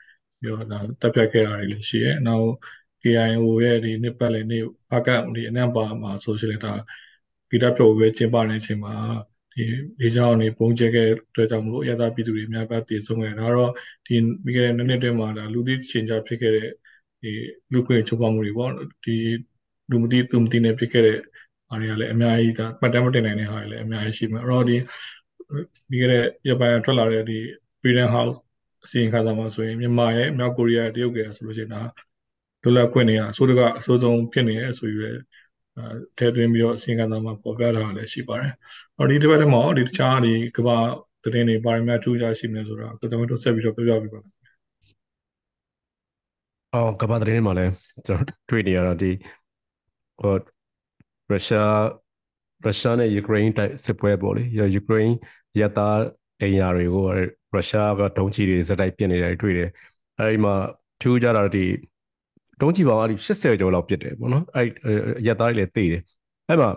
[0.40, 2.48] ပြီးတော့ဒါတပ်ဖြတ်ခဲ့တာတွေလည်းရှိရဲ။နောက်
[3.07, 4.63] KIO ရဲ့ဒီနှစ်ပတ်လည်နေ့
[4.95, 6.73] အကန့်ဒီအနံပါမှာဆိုရှင်လဲဒါ
[7.49, 8.93] ဂီတပြုတ်ပဲကျင်းပနေတဲ့အချိန်မှာ
[9.53, 9.63] ဒီ
[10.01, 13.71] လေကြောင်းနေပုံကျဲခဲ့တဲ့အတွက်ကြောင့်မလို့ရသပြည်သူတွေအများပြတည်ဆုံးခဲ့ဒါတော့
[14.05, 14.15] ဒီ
[14.45, 16.69] မိခဲ့တဲ့နှစ်နှစ်တွင်းမှာဒါလူသိချင်းကြဖြစ်ခဲ့တဲ့
[17.21, 17.31] ဒီ
[17.73, 18.71] လူခွင့်ချိုးဖောက်မှုတွေပေါ့
[19.05, 19.15] ဒီ
[19.91, 21.17] လူမသိသူမသိနဲ့ဖြစ်ခဲ့တဲ့
[21.69, 24.75] အားတွေကလည်းအများကြီးဒါပတ်တမ်းမတင်နိုင်တဲ့ဟာတွေလည်းအများကြီးရှိမှာအဲ့တော့ဒီ
[25.89, 27.39] ပြီးခဲ့တဲ့ရပိုင်းထွက်လာတဲ့ဒီ
[27.81, 28.35] Freedom House
[28.83, 31.81] အစီရင်ခံစာမှာဆိုရင်မြန်မာရဲ့မြောက်ကိုရီးယားတရုတ်ကဆိုလို့ရှိရင်ဒါ
[32.67, 35.19] လွတ်လပ်ခွင့်တွေကအစိုးရကအစိုးဆုံးဖြစ်နေတယ်ဆိုပြီး
[36.17, 38.51] ထဲသွင်းပြီးတော့အစီရင်ခံစာမှာပေါ်ပြထားတာလည်းရှိပါတယ်။
[38.97, 40.77] အော်ဒီတစ်ပတ်ထဲမှာဒီတခြားဒီကမ္ဘာ
[41.23, 44.35] သသတင်းတွေပါရမီထူးခြားရှိနေဆိုတာကိုကျွန်တော်တို့ဆက်ပြီးတော့ပြောပြပေးပါမယ်
[46.73, 47.71] အော်ကမ္ဘာသတင်းမှာလည်း
[48.05, 49.11] ကျွန်တော်တွေ့နေရတာဒီ
[50.19, 50.35] ဟို
[51.29, 51.77] ရုရှား
[52.63, 54.43] ရုရှားနဲ့ယူကရိန်းတိုက်စစ်ပွဲပေါ့လေ
[54.75, 55.15] ယူကရိန်း
[55.59, 55.89] ရတာ
[56.41, 57.05] အိမ်ယာတွေကို
[57.53, 59.69] ရုရှားကဒုံးချီတွေစတိုက်ပစ်နေတယ်တွေ့တယ်
[60.17, 60.55] အဲဒီမှာ
[61.01, 61.65] ထူးကြတာဒီ
[62.61, 64.67] ဒုံးချီပေါင်းအဲ့ဒီ80ကျော်လောက်ပစ်တယ်ပေါ့နော်အဲ့
[65.27, 66.01] ရတာတွေလည်းသိတယ်
[66.47, 66.69] အဲ့မှာ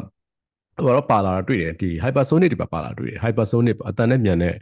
[0.77, 4.55] ဟိုတော့ပါလာတာတွေ့တယ်ဒီ hypersonic တွေပါပါလာတွေ့တယ် hypersonic အတန်နဲ့မြန်တဲ့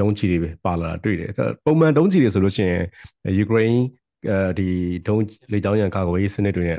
[0.00, 1.30] ဒုံးချီတွေပဲပါလာတာတွေ့တယ်
[1.64, 2.82] ပုံမှန်ဒုံးချီတွေဆိုလို့ရှိရင်
[3.38, 3.84] ယူကရိန်း
[4.28, 4.68] အဲဒီ
[5.08, 6.78] ဒုံးလေကြောင်းရန်ကာကွယ်ရေးစနစ်တွေနဲ့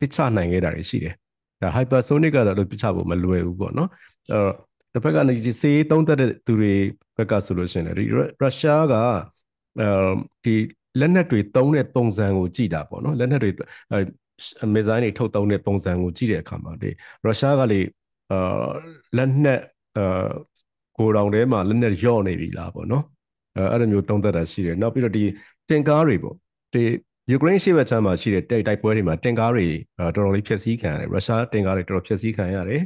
[0.00, 1.14] ပစ်ချနိုင်ခဲ့တာတွေရှိတယ်
[1.62, 3.88] ဒါ hypersonic ကတော့လို့ပစ်ချဖို့မလွယ်ဘူးပေါ့နော်
[4.30, 4.52] အဲတော့
[4.92, 6.72] တစ်ဖက်ကနေစီးသုံးသက်တဲ့သူတွေ
[7.16, 8.94] ဘက်ကဆိုလို့ရှိရင်ဒီရုရှားက
[9.80, 9.88] အဲ
[10.44, 10.54] ဒီ
[11.00, 13.50] လက်နက်တွေတုံးတဲ့ပုံစံကိုကြည့်တာပေါ့နော်လက်နက်တွေ
[14.74, 16.90] မစ်ဇိုင်းတွေထုတ်တုံးတဲ့ပုံစံကိုကြည့်တဲ့အခါမှာဒီ
[17.24, 17.80] ရုရှားကလေ
[18.30, 18.68] အာ
[19.16, 19.60] လက်နက်
[19.98, 20.28] အာ
[20.98, 23.04] ကိုတောင်ထဲမှာလက်နက်ယော့နေပြီလားပေါ့နော်
[23.56, 25.24] အဲအဲ့လိုမျိုးတုံးသက်တာရှိတယ်နောက်ပြီးတော့ဒီ
[25.68, 26.36] တင်ကားတွေပေါ့
[26.74, 26.82] ဒီ
[27.30, 29.66] ယူကရိန်းရှေ့ဘက်ခြမ်းမှာရှိတဲ့တိုက်တိုက်ပွဲတွေမှာတင်ကားတွေ
[29.98, 32.82] တော်တော်လေးဖျက်ဆီးခံရတယ်ရုရှားတင်ကားတွေတော်တော်ဖျက်ဆီးခံရတယ်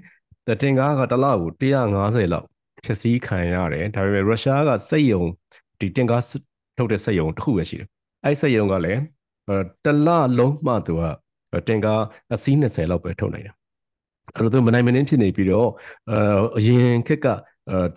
[0.63, 2.47] တင်ကားကတစ်လကို150လောက်
[2.85, 5.23] ဖျက်ဆီးခံရတယ်ဒါပေမဲ့ရုရှားကစိတ်ယုံ
[5.81, 6.23] ဒီတင်ကား
[6.77, 7.89] ထုတ်တဲ့စိတ်ယုံတစ်ခုပဲရှိတယ်
[8.27, 9.01] အဲ့စိတ်ယုံကလည်း
[9.85, 10.09] တစ်လ
[10.39, 11.03] လုံးမှသူက
[11.69, 12.01] တင်ကား
[12.35, 13.55] အစီး20လောက်ပဲထုတ်နိုင်တယ်
[14.35, 15.69] အဲ့လိုသူမနိုင်မနှင်းဖြစ်နေပြီးတော့
[16.57, 17.27] အရင်ခက်က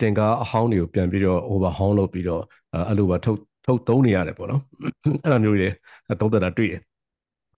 [0.00, 2.42] တင်ကားအဟောင်းတွေကိုပြန်ပြီးတော့ overhaul လုပ်ပြီးတော့
[2.88, 4.62] အဲ့လိုပါထုတ်ထုတ်သုံးနေရတယ်ပေါ့နော်
[5.24, 5.68] အဲ့လိုမျိုးတွေ
[6.20, 6.80] သုံးသက်တာတွေ့တယ်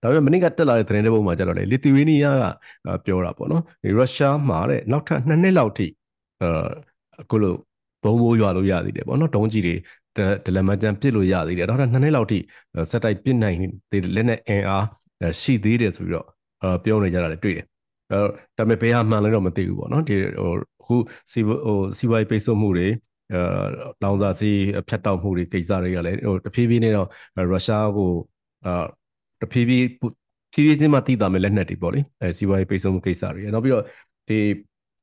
[0.03, 5.87] ဒါပေမဲ့မနေ့ကတက်လာတဲ့သတင်းတစ်ပုဒ်မှာကျတော့လေလီသီဝေးနီးယားကပြောတာပေါ့နော်ဒီရုရှားမှာတဲ့နောက်ထပ်နှစ်နှစ်လောက်ထိ
[6.43, 6.49] အဲ
[7.21, 7.55] အခုလို
[8.05, 9.75] ဘုံဘိုးရွာလို့ရသေးတယ်ပေါ့နော်ဒုံးကြီးတွေ
[10.47, 12.39] ဒလမတန်ပစ်လို့ရသေးတယ်နောက်ထပ်နှစ်နှစ်လောက်ထိ
[12.91, 13.59] စက်တိုက်ပစ်နိုင်
[13.93, 14.87] တဲ့လက်နဲ့အင်အား
[15.43, 16.27] ရှိသေးတယ်ဆိုပြီးတော့
[16.85, 17.67] ပြောနေကြတာလည်းတွေ့တယ်
[18.11, 18.19] အဲ
[18.57, 20.95] ဒါပေမဲ့ဘယ်ဟာမှန်လဲတော့မသိဘူးပေါ့နော်ဒီဟိုအခု
[21.31, 22.89] စီဟိုစီဝိုင်းပိတ်ဆို့မှုတွေ
[23.33, 23.41] အဲ
[24.03, 24.51] လောင်စာစီ
[24.89, 27.09] ဖြတ်တောက်မှုတွေကိစ္စတွေကလည်းဟိုတဖြည်းဖြည်းနဲ့တော့
[27.53, 28.11] ရုရှားကို
[28.67, 28.85] အာ
[29.41, 29.87] တဖြည်းဖြည်း
[30.53, 33.85] ဖြည်းဖြည်းချင်းမှတည်တာမဲ့လက်နက်တွေပေါ့လေအဲစီဝိုင်းပိတ်ဆို့မှုကိစ္စတွေနောက်ပြီးတော့
[34.29, 34.39] ဒီ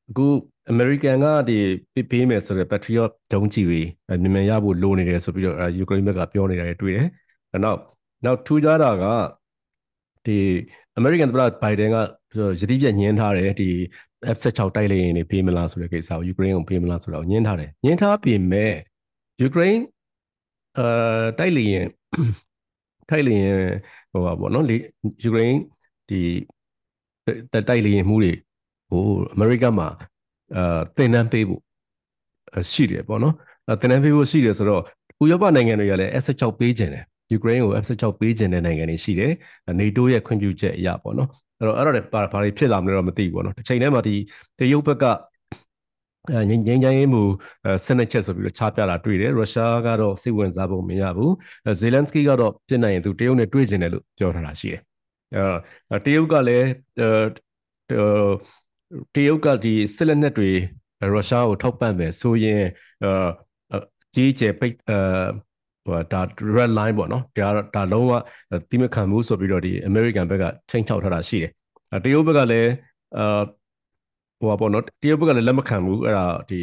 [0.10, 0.28] အခု
[0.72, 3.82] American ကဒီပေးမယ်ဆိုတော့ Patriot ဒုံးကျည်တွေ
[4.22, 7.08] မြန်မြန်ရဖို့လိုနေတယ်ဆိုပြီးတော့ယူကရိန်းဘက်ကပြောနေတာတွေတွေ့တယ်။
[7.64, 7.80] နောက်
[8.26, 9.06] နောက်ထူးခြားတာက
[10.26, 10.38] ဒီ
[11.00, 11.98] American သမ္မတ Biden က
[12.62, 13.70] ယတိပြက်ညင်းထားတယ်ဒီ
[14.36, 18.74] F16 တိုက်လေယာဉ်တွေပေးမလားဆိုတဲ့ကိစ္စကိုယူကရိန်းကိုပေးမလားဆိုတော့ညင်းထားတယ်။ညင်းထားပြင်မဲ့
[19.42, 19.82] ယူကရိန်း
[20.78, 21.88] အာတိုက်လေယာဉ်
[23.10, 23.62] တိုက်လေယာဉ်
[24.12, 24.78] ဟိုပါပေါ့နော်လေ
[25.24, 25.60] ယူကရိန်း
[26.10, 26.22] ဒီ
[27.54, 28.34] တိုက်လေယာဉ်မှုတွေ
[28.90, 29.04] ဟို
[29.34, 29.88] အမေရိကမှာ
[30.56, 31.62] အာတင်နန်းပေးဖို့
[32.72, 33.36] ရှိတယ်ပေါ့နော်
[33.82, 34.82] တင်နန်းပေးဖို့ရှိတယ်ဆိုတော့
[35.24, 39.32] ဥရောပနိုင်ငံတွေကလည်း F16 ပေးခြင်းတယ်ယူကရိန်းကို F16 ပေးခြင်းတဲ့နိုင်ငံတွေရှိတယ်
[39.80, 44.16] နေတိုးရဲ့ခွင့်ပြုချက်အရပေါ့နော်အဲ့တော့အဲ့တော့ဘာဘာတွေဖြစ်လာမလဲတော့မသိဘူးပေါ့နော်တစ်ချိန်တည်းမှာဒီ
[44.60, 45.06] တရုတ်ဘက်က
[46.50, 47.22] ငင်းငင်းချမ်းရေးမူ
[47.86, 51.34] စနစ်ချက်ဆိုပြီးတော့ချပြတာတွေ့တယ်ရုရှားကတော့စိတ်ဝင်စားဖို့မရဘူး
[51.80, 54.82] ဇေလန်စကီကတော့ပြင်နိုင်ရင်သူတရုတ်နဲ့တွေ့ကျင်တယ်လို့ပြောထားတာရှိတယ်
[55.92, 56.68] အဲတရုတ်ကလည်း
[59.14, 60.50] တရုတ်ကဒီစစ်လက်နက်တွေ
[61.14, 62.64] ရုရှားကိုထောက်ပံ့မယ်ဆိုရင်
[63.04, 63.30] အာ
[64.16, 65.28] ကြီးကျယ်ပိတ်အာ
[65.86, 66.22] ဟိုဒါ
[66.56, 68.14] red line ပေါ့နော်ဒါဒါလုံးဝ
[68.70, 72.70] တိမခံဘူးဆိုပြီးတော့ဒီ American ဘက်ကချိန်ချောက်ထားတာရှိတယ်တရုတ်ဘက်ကလည်း
[73.18, 73.42] အာ
[74.40, 76.62] ဟိုပါပေါ့နော်တရုတ်ဘက်ကလည်းလက်မခံဘူးအဲ့ဒါဒီ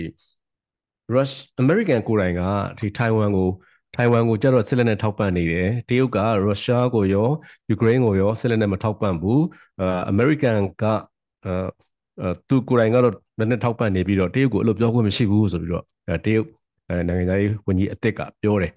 [1.14, 2.42] rush American ကိုယ်တိုင်က
[2.78, 3.48] ဒီထိုင်ဝမ်ကို
[3.94, 7.28] ထိုင်ဝမ်ကိုကြတော့စစ်လက်နက်ထောက်ပံ့နေတယ်တရုတ်ကရုရှားကိုရော
[7.68, 9.42] ယူကရိန်းကိုရောစစ်လက်နက်မထောက်ပံ့ဘူး
[9.80, 10.84] အာ American က
[11.44, 11.66] အာ
[12.48, 15.84] သူကိုယ်တိုင်ကတော့လက်နက်ထောက်ပံ့နေပြီးတော့တရုတ်ကိုအဲ့လိုပြောခွင့်မရှိဘူးဆိုပြီးတော့
[16.24, 16.46] တရုတ်
[17.08, 18.72] နိုင်ငံသားရေးဝန်ကြီးအသစ်ကပြောတယ်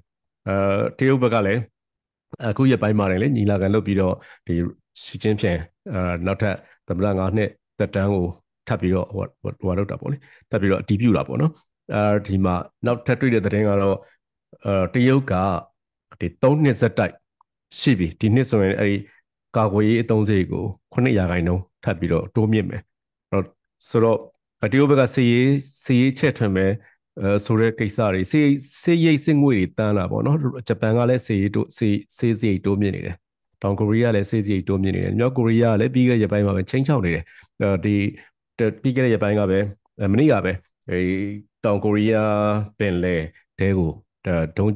[0.47, 0.55] အဲ
[0.97, 1.61] တရုတ်ဘက်ကလည်း
[2.49, 4.13] အခုရက်ပိုင်းမှာလည်းညီလာခံလုပ်ပြီးတော့
[4.47, 4.53] ဒီ
[5.03, 5.57] ရှင်းချင်းဖြန်
[5.93, 6.55] အာနောက်ထပ်
[6.87, 7.49] သမ္မတ၅နှစ်
[7.79, 8.25] သက်တမ်းကို
[8.67, 9.23] ထပ်ပြီးတော့ဟို
[9.61, 10.17] ဟိုလောက်တာပေါ့လေ
[10.49, 11.51] ထပ်ပြီးတော့အတီးပြူလာပေါ့နော်
[11.95, 13.97] အဲဒီမှာနောက်ထပ်တွေ့တဲ့သတင်းကတော့
[14.65, 15.33] အဲတရုတ်က
[16.19, 17.13] ဒီ၃နှစ်ဆက်တိုက်
[17.79, 18.95] ရှိပြီဒီနှစ်ဆိုရင်အဲဒီ
[19.57, 22.88] ကာကွယ်ရေးအသုံးစရိတ်ကို9ရာခိုင်နှုန်းထပ်ပြီးတော့တိုးမြင့်မယ်တော့
[23.87, 24.17] ဆိုတော့
[24.71, 25.51] တရုတ်ဘက်ကစီရေး
[25.83, 26.71] စီရေးချက်ထွင်မယ်
[27.21, 28.39] အဲဆိုတဲ့ကိစ္စတွေစီ
[28.81, 30.37] စီရိတ်စစ်ငွေတွေတန်းလာပေါ့နော်
[30.67, 31.87] ဂျပန်ကလည်းစီရေးတိုးစီ
[32.17, 33.15] စီစရိတ်တိုးမြင့်နေတယ်
[33.61, 37.23] တောင်ကိုရီးယားလည်းစီစရိတ်တိုးမြင့်နေတယ်မြောက်ကိုရီးယားလည်းပြီးခဲ့တဲ့ရက်ပိုင်းမှာပဲချိန်ချောက်နေတယ်
[37.61, 37.95] အဲဒီ
[38.81, 39.59] ပြီးခဲ့တဲ့ရက်ပိုင်းကပဲ
[40.11, 40.51] မနေ့ကပဲ
[40.89, 40.99] အဲ
[41.63, 42.33] တောင်ကိုရီးယား
[42.79, 43.15] ပင်လေ
[43.59, 43.89] တဲကို
[44.57, 44.73] ဒုံး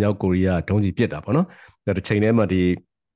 [0.00, 1.46] မြောက်ကိုရီးယားဒုံးကြီးပစ်တာပေါ့နော်
[1.86, 2.62] အဲတစ်ချိန်တည်းမှာဒီ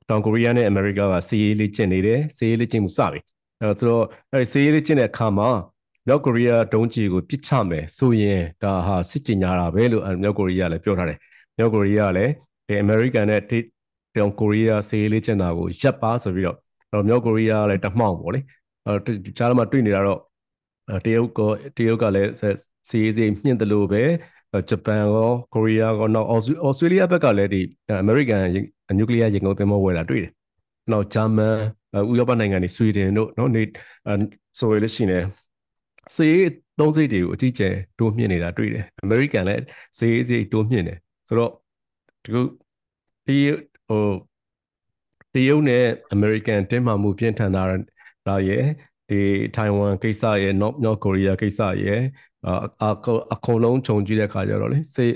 [0.09, 3.21] တောင်ကိုရီးယားနဲ့အမေရိကကစီရေးလေးကျင့်နေတယ်စီရေးလေးကျင့်မှုစပြီ
[3.63, 5.49] အဲဆိုတော့အဲစီရေးလေးကျင့်တဲ့အခါမှာ
[6.07, 11.19] မြောက်ကိုရီးယားဒုံးကျည်ကိုပစ်ချမယ်ဆိုရင်ဒါဟာစစ်ကြင်ညာတာပဲလို့မြောက်ကိုရီးယားလည်းပြောထားတယ်
[11.57, 12.33] မြောက်ကိုရီးယားလည်း
[12.67, 18.41] ဒီအမေရိကန်နဲ့တောင်ကိုရီးယားစီရေးလေးကျင့်တာကိုရပ်ပါဆိုပြီးတော့မြောက်ကိုရီးယားလည်းတမှောင်ပေါ့လေ
[18.87, 18.95] အဲ
[19.39, 20.21] ကြားမှာတွေ့နေတာတော့
[21.05, 21.41] တရုတ်က
[21.77, 22.31] တရုတ်ကလည်း
[22.89, 24.03] စီရေးစီမြင့်တယ်လို့ပဲ
[24.69, 26.29] ဂျပန်ရောကိုရီးယားရောနောက်
[26.67, 27.63] ဩစတြေးလျဘက်ကလည်းဒီ
[28.01, 28.43] အမေရိကန်
[28.99, 30.33] နျူကလ িয়ার ရေငုံသင်္ဘောဝယ်တာတွေ့တယ်
[30.91, 31.57] နောက်ဂျာမန်
[32.11, 33.63] ဥရောပနိုင်ငံတွေဆွီဒင်တို့နော်နေ
[34.59, 35.25] ဆိုရလို့ရှိရင်
[36.17, 36.37] စေး
[36.79, 39.63] သုံးစိတ်တွေကိုအကြီးကျယ်တိုးမြင့်နေတာတွေ့တယ်အမေရိကန်လည်း
[39.99, 41.53] စေးစေးတိုးမြင့်တယ်ဆိုတော့
[42.25, 42.43] ဒီခု
[43.27, 43.37] ဒီ
[43.89, 44.03] ဟို
[45.35, 47.63] တရုတ်နဲ့အမေရိကန်တင်းမာမှုပြင်းထန်တာ
[48.27, 48.65] ဒါရဲ့
[49.09, 49.21] ဒီ
[49.57, 52.01] ထိုင်ဝမ်ကိစ္စရဲ့နော်မြောက်ကိုရီးယားကိစ္စရဲ့
[52.83, 52.87] အ
[53.33, 55.07] အကုန်လုံးခြုံကြည့်တဲ့အခါကျတော့လေစေ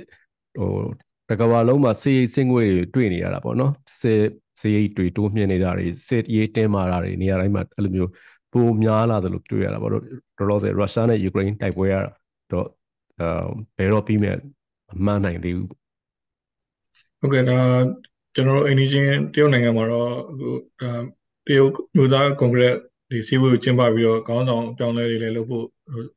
[0.58, 0.70] ဟို
[1.28, 4.12] တကဘာလုံးမှာစေးစင်းငွေတွေတွေ့နေရတာပေါ့နော်စေ
[4.60, 8.10] စေးတွေတိုးမြင့်နေတာတွေစစ်ရေးတင်းမာတာတွေနေရာတိုင်းမှာအဲ့လိုမျိုး
[8.52, 10.02] ပိုများလာတယ်လို့တွေ့ရတာပေါ့တော့
[10.38, 11.94] တော်တော်ဆိုရုရှားနဲ့ယူကရိန်းတိုက်ပွဲရ
[12.52, 12.66] တော့
[13.20, 13.28] အဲ
[13.76, 14.36] ဘယ်တော့ပြီးမဲ့
[14.92, 15.68] အမှန်နိုင်သေးဘူး
[17.20, 17.58] ဟုတ်ကဲ့ဒါ
[18.34, 20.48] ကျွန်တော်တို့အိန္ဒိချင်းတရုတ်နိုင်ငံမှာတော့အခု
[20.80, 20.92] ဒါ
[21.46, 22.76] တရုတ်မျိုးသားကွန်ဂရက်
[23.10, 25.64] ဒီစီးပွားရေးကျင်းပပြီးတော့ခေါင်းဆောင်ပြောင်းလဲတွေလည်းလုပ်ဖို့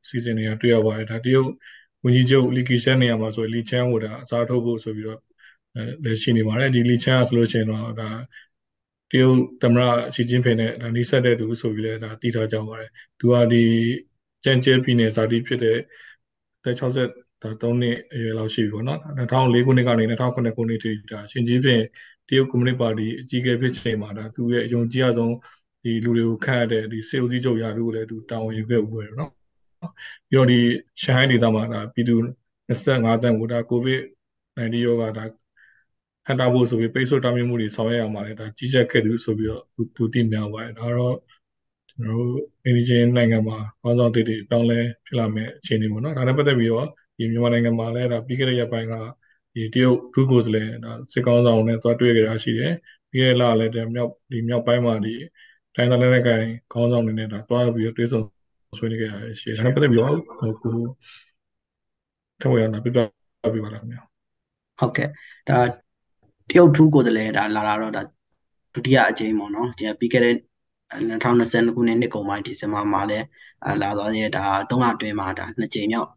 [0.08, 1.50] စီစဉ်နေတာတွေ့ရပါတယ်ဒါတရုတ်
[2.04, 5.33] ဝန်ကြီးချုပ်လီကီရှန်နေရာမှာဆိုလီချန်ကိုဒါအစားထိုးဖို့ဆိုပြီးတော့အဲ
[6.04, 8.10] လည်းရှိနေပါတယ်ဒီလီချန်ကဆိုလို့ရှိရင်တော့ဒါ
[9.10, 9.82] တရုတ်သမ္မတ
[10.14, 13.64] ရှီကျင်းဖင်နဲ့ဒါနှိစက်တဲ့သူဆိုပြီးလဲဒါတည်ထားကြပါတယ်သူကဒီ
[14.44, 15.78] ကြံကျဲပြည်နယ်ဇာတိဖြစ်တဲ့
[16.64, 17.08] တက်60
[17.42, 21.82] ဒါ3နှစ်အရွယ်လောက်ရှိပြီပေါ့နော်2004ခုနှစ်ကနေ2009ခုနှစ်ထိဒါရှင်ကြီးဖြင့်
[22.28, 25.34] တရုတ်ကွန်မြူနတီပါတီအကြီးအကဲဖြစ်ချိန်မှာဒါသူရဲ့အယုံကြည်ရဆုံး
[25.82, 29.30] ဒီလူတွေကိုခန့်ရတဲ့ဒီစေဦးစီးချုပ်ရာထူးကိုလည်းသူတာဝန်ယူခဲ့ဦးပဲနော်
[30.28, 30.58] ပြီးတော့ဒီ
[31.02, 32.16] ရှန်ဟိုင်းဒေသမှာဒါပြည်သူ
[32.68, 34.00] 25တန်းကိုဒါကိုဗစ်
[34.58, 35.24] 19ရောဂါဒါ
[36.26, 39.62] ဟန်တာဖို့ဆိုပြီးပိတ်ဆို့တားမြစ်မှုတွေဆောင်ရွက်ရမှာလေဒါကြီးကြပ်ခဲ့သူဆိုပြီးတော့
[39.96, 41.16] သူတည်များပါတယ်ဒါတော့
[41.90, 46.86] ကျွန်တော်တို့အင်ဒီဂျင်နိုင်ငံမှာဘာသာတည်တည်ပြောင်းလဲဖြစ်လာမယ့်အခြေအနေပေါ့နော်ဒါနဲ့ပတ်သက်ပြီးတော့
[47.18, 48.94] ဒီမြန်မာနိုင်ငံမှာလည်းဒါပြီးခဲ့တဲ့ရက်ပိုင်းက
[49.54, 52.72] ဒီတရုတ်ဒုကိုယ်စားလှယ်ဒါစစ်ကောင်းဆောင်နဲ့သွားတွေ့ကြတာရှိတယ်
[53.10, 55.14] ပြီးခဲ့တဲ့လလည်းမြောက်ဒီမြောက်ပိုင်းမှာဒီ
[55.74, 58.20] တိုင်းသားလက်ကိုင်ခေါင်းဆောင်တွေနဲ့ဒါတွားပြီးတော့တွေ့ဆုံ
[58.78, 60.76] ဆွေးနွေးခဲ့ရရှိတယ်ဒါနဲ့ပတ်သက်ပြီးတော့ဟိုကို
[62.40, 63.00] ထောက်ရတာပြပြ
[63.54, 64.02] ပြပါလားခင်ဗျာ
[64.78, 65.08] ဟုတ်ကဲ့
[65.48, 65.58] ဒါ
[66.50, 68.02] တရုတ်ထူးကိုယ်စားလှယ်ဒါလာတာတော့ဒါ
[68.74, 70.34] ဒုတိယအကြိမ်ပေါ့နော်ဒီပြီးခဲ့တဲ့
[70.94, 73.26] 2022ခုနှစ်နှစ်ကုန်ပိုင်းဒီဇင်ဘာမှာလည်း
[73.82, 76.08] လာသွားတဲ့ဒါ၃လအတွင်းမှာဒါနှစ်ကြိမ်မြောက်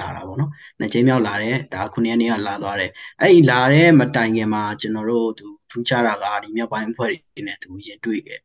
[0.00, 8.40] လာတာပေါ့နော်နှစ်ကြိမ်မြောက်လာတယ်ဒါခုနှစ်ရက်နေ့ကလာသွားတယ်အဲ့ဒီလာတဲ့မတိုင်ခင်မှာကျွန်တော်တို့သူထူးခြားတာကဒီမြောက်ပိုင်းအဖွဲ့တွေနဲ့သူရင်တွေ့ခဲ့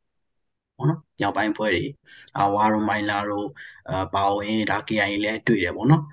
[0.77, 1.85] ပေါ့နော်မြောက်ပိုင်းအဖွဲ့တွေ
[2.37, 3.47] အာဝါရိုမိုင်လာတို့
[3.89, 6.03] အာပါဝင်ဒါ KIA လည်းတွေ့တယ်ပေါ့နော်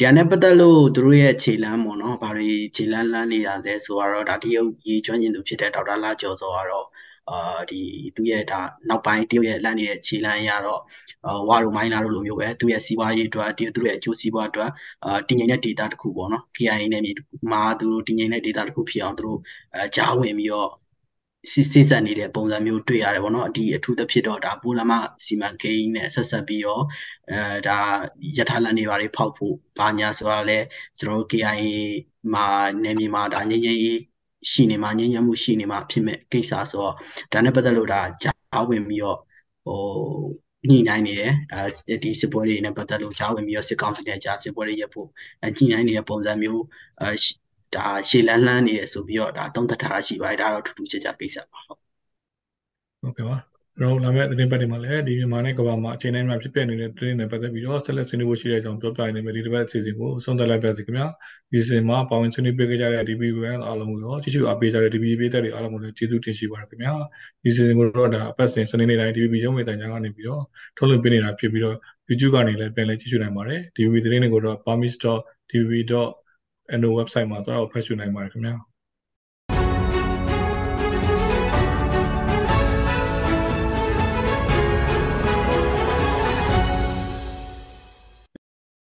[0.00, 6.86] တရားနဲ့ပတ်သက်လို့သူတို့ရဲ့ခြေလမ်းပေါ့နော်ဘာတွေခြေလမ်းလမ်းနေတာလဲဆိုတော့ဒါတရုတ်ရေကျွမ်းကျင်သူဖြစ်တဲ့ဒေါက်တာလာကျော်စောကတော့
[7.30, 7.80] အာဒီ
[8.16, 10.80] သူရဲ့ဒါနောက်ပိုင်းတရုတ်ရဲ့လမ်းနေတဲ့ခြေလမ်းအရတော့
[11.48, 14.70] ဝါရိုမိုင်းလာတို့လိုမျိုးပဲသူရဲ့စီးပွားရေးအတွက်တရုတ်သူရဲ့အကျိုးစီးပွားအတွက်
[15.04, 17.12] အာတည်ငြိမ်တဲ့ data တစ်ခုပေါ့နော် KIA နဲ့မြေ
[17.52, 19.38] မှာသူတို့တည်ငြိမ်တဲ့ data တစ်ခုဖြစ်အောင်သူတို့
[19.74, 20.70] အဲကြားဝင်ပြီးတော့
[21.52, 24.92] စစ်စစ်ဆက်နေတဲ့ပုံစံမျိုးတွေ့ရတယ်ပေါ့နော်ဒီအထူးသဖြင့်တော့ဒါပိုလမ
[25.24, 26.84] စီမံကိန်းနဲ့ဆက်ဆက်ပြီးတော့
[27.30, 27.78] အဲဒါ
[28.36, 30.58] ယထာလန်တွေဘာတွေဖောက်ဖို့ဘာညာဆိုတာလဲ
[31.00, 31.64] ကျွန်တော်တို့ KIA
[32.34, 32.46] မှာ
[32.84, 33.82] နေမြေမှာဒါငြိမ်းငြိမ်း
[34.50, 36.94] ရှိနေမှာငြိမ်းချမ်းမှုရှိနေမှာဖြစ်မဲ့ကိစ္စဆိုတော့
[37.32, 39.18] ဒါနဲ့ပတ်သက်လို့ဒါကြားဝင်ပြီးတော့
[39.64, 39.80] ဟို
[40.70, 45.08] ညှိနှိုင်းနေတယ်အဲဒီစစ်ပွဲတွေနဲ့ပတ်သက်လို့ကြားဝင်ပြီးတော့စစ်ကောင်စီနဲ့ကြားစစ်ပွဲတွေရပ်ဖို့
[45.56, 46.62] ညှိနှိုင်းနေတဲ့ပုံစံမျိုး
[47.00, 47.10] အဲ
[47.74, 51.80] ဒါရှေ့လန်းလန်းနေတယ်ဆိုပြီးတော့ဒါသုံးသပ်ထားတာရှိပါတယ်ဒါတော့ထူးထူးခြားခြားကိစ္စပါဟုတ်
[53.02, 53.36] ဟုတ်ကဲ့ပါ
[53.80, 61.06] ကျွန်တော်လာမယ့်သတင်းပတ်တွေမှာလည်းဒီမြန်မာနဲ့ကမ္ဘာမှာအချိန်တိုင်းမှာဖြစ်ပျက်နေတဲ့သတင်းတွေပတ်သက်ပြီးတော့ဆက်လက်ဆွေးနွေးဖို့ရှိတဲ့အကြောင်းပြောပြနေမယ်ဒီတစ်ပတ်အစီအစဉ်ကိုဆုံးသက်လိုက်ပါစီခင်ဗျာ
[61.52, 66.94] ဒီစီစဉ်မှာပါဝင်ဆွေးနွေးပေးကြတဲ့ DB ဝန်အားလုံးကိုရောကြည့်ရှုအားပေးကြတဲ့ DB ပေးသက်တွေအားလုံးကိုလည်းကျေးဇူးတင်ရှိပါတယ်ခင်ဗျာ
[67.42, 70.42] ဒီစီစဉ်ကိုတော့ဒါအပတ်စဉ်စနေနေ့တိုင်း DB ရုံးမေတ္တာညာကနေပြီးတော့
[70.76, 71.76] ထုတ်လွှင့်ပေးနေတာဖြစ်ပြီးတော့
[72.08, 74.56] YouTube ကနေလည်းပြန်လည်ကြည့်ရှုနိုင်ပါတယ် DB သတင်းတွေကိုတော့
[76.68, 78.67] permis.db.no website မှာသွားအောင်ဖတ်ရှုနိုင်ပါတယ်ခင်ဗျာ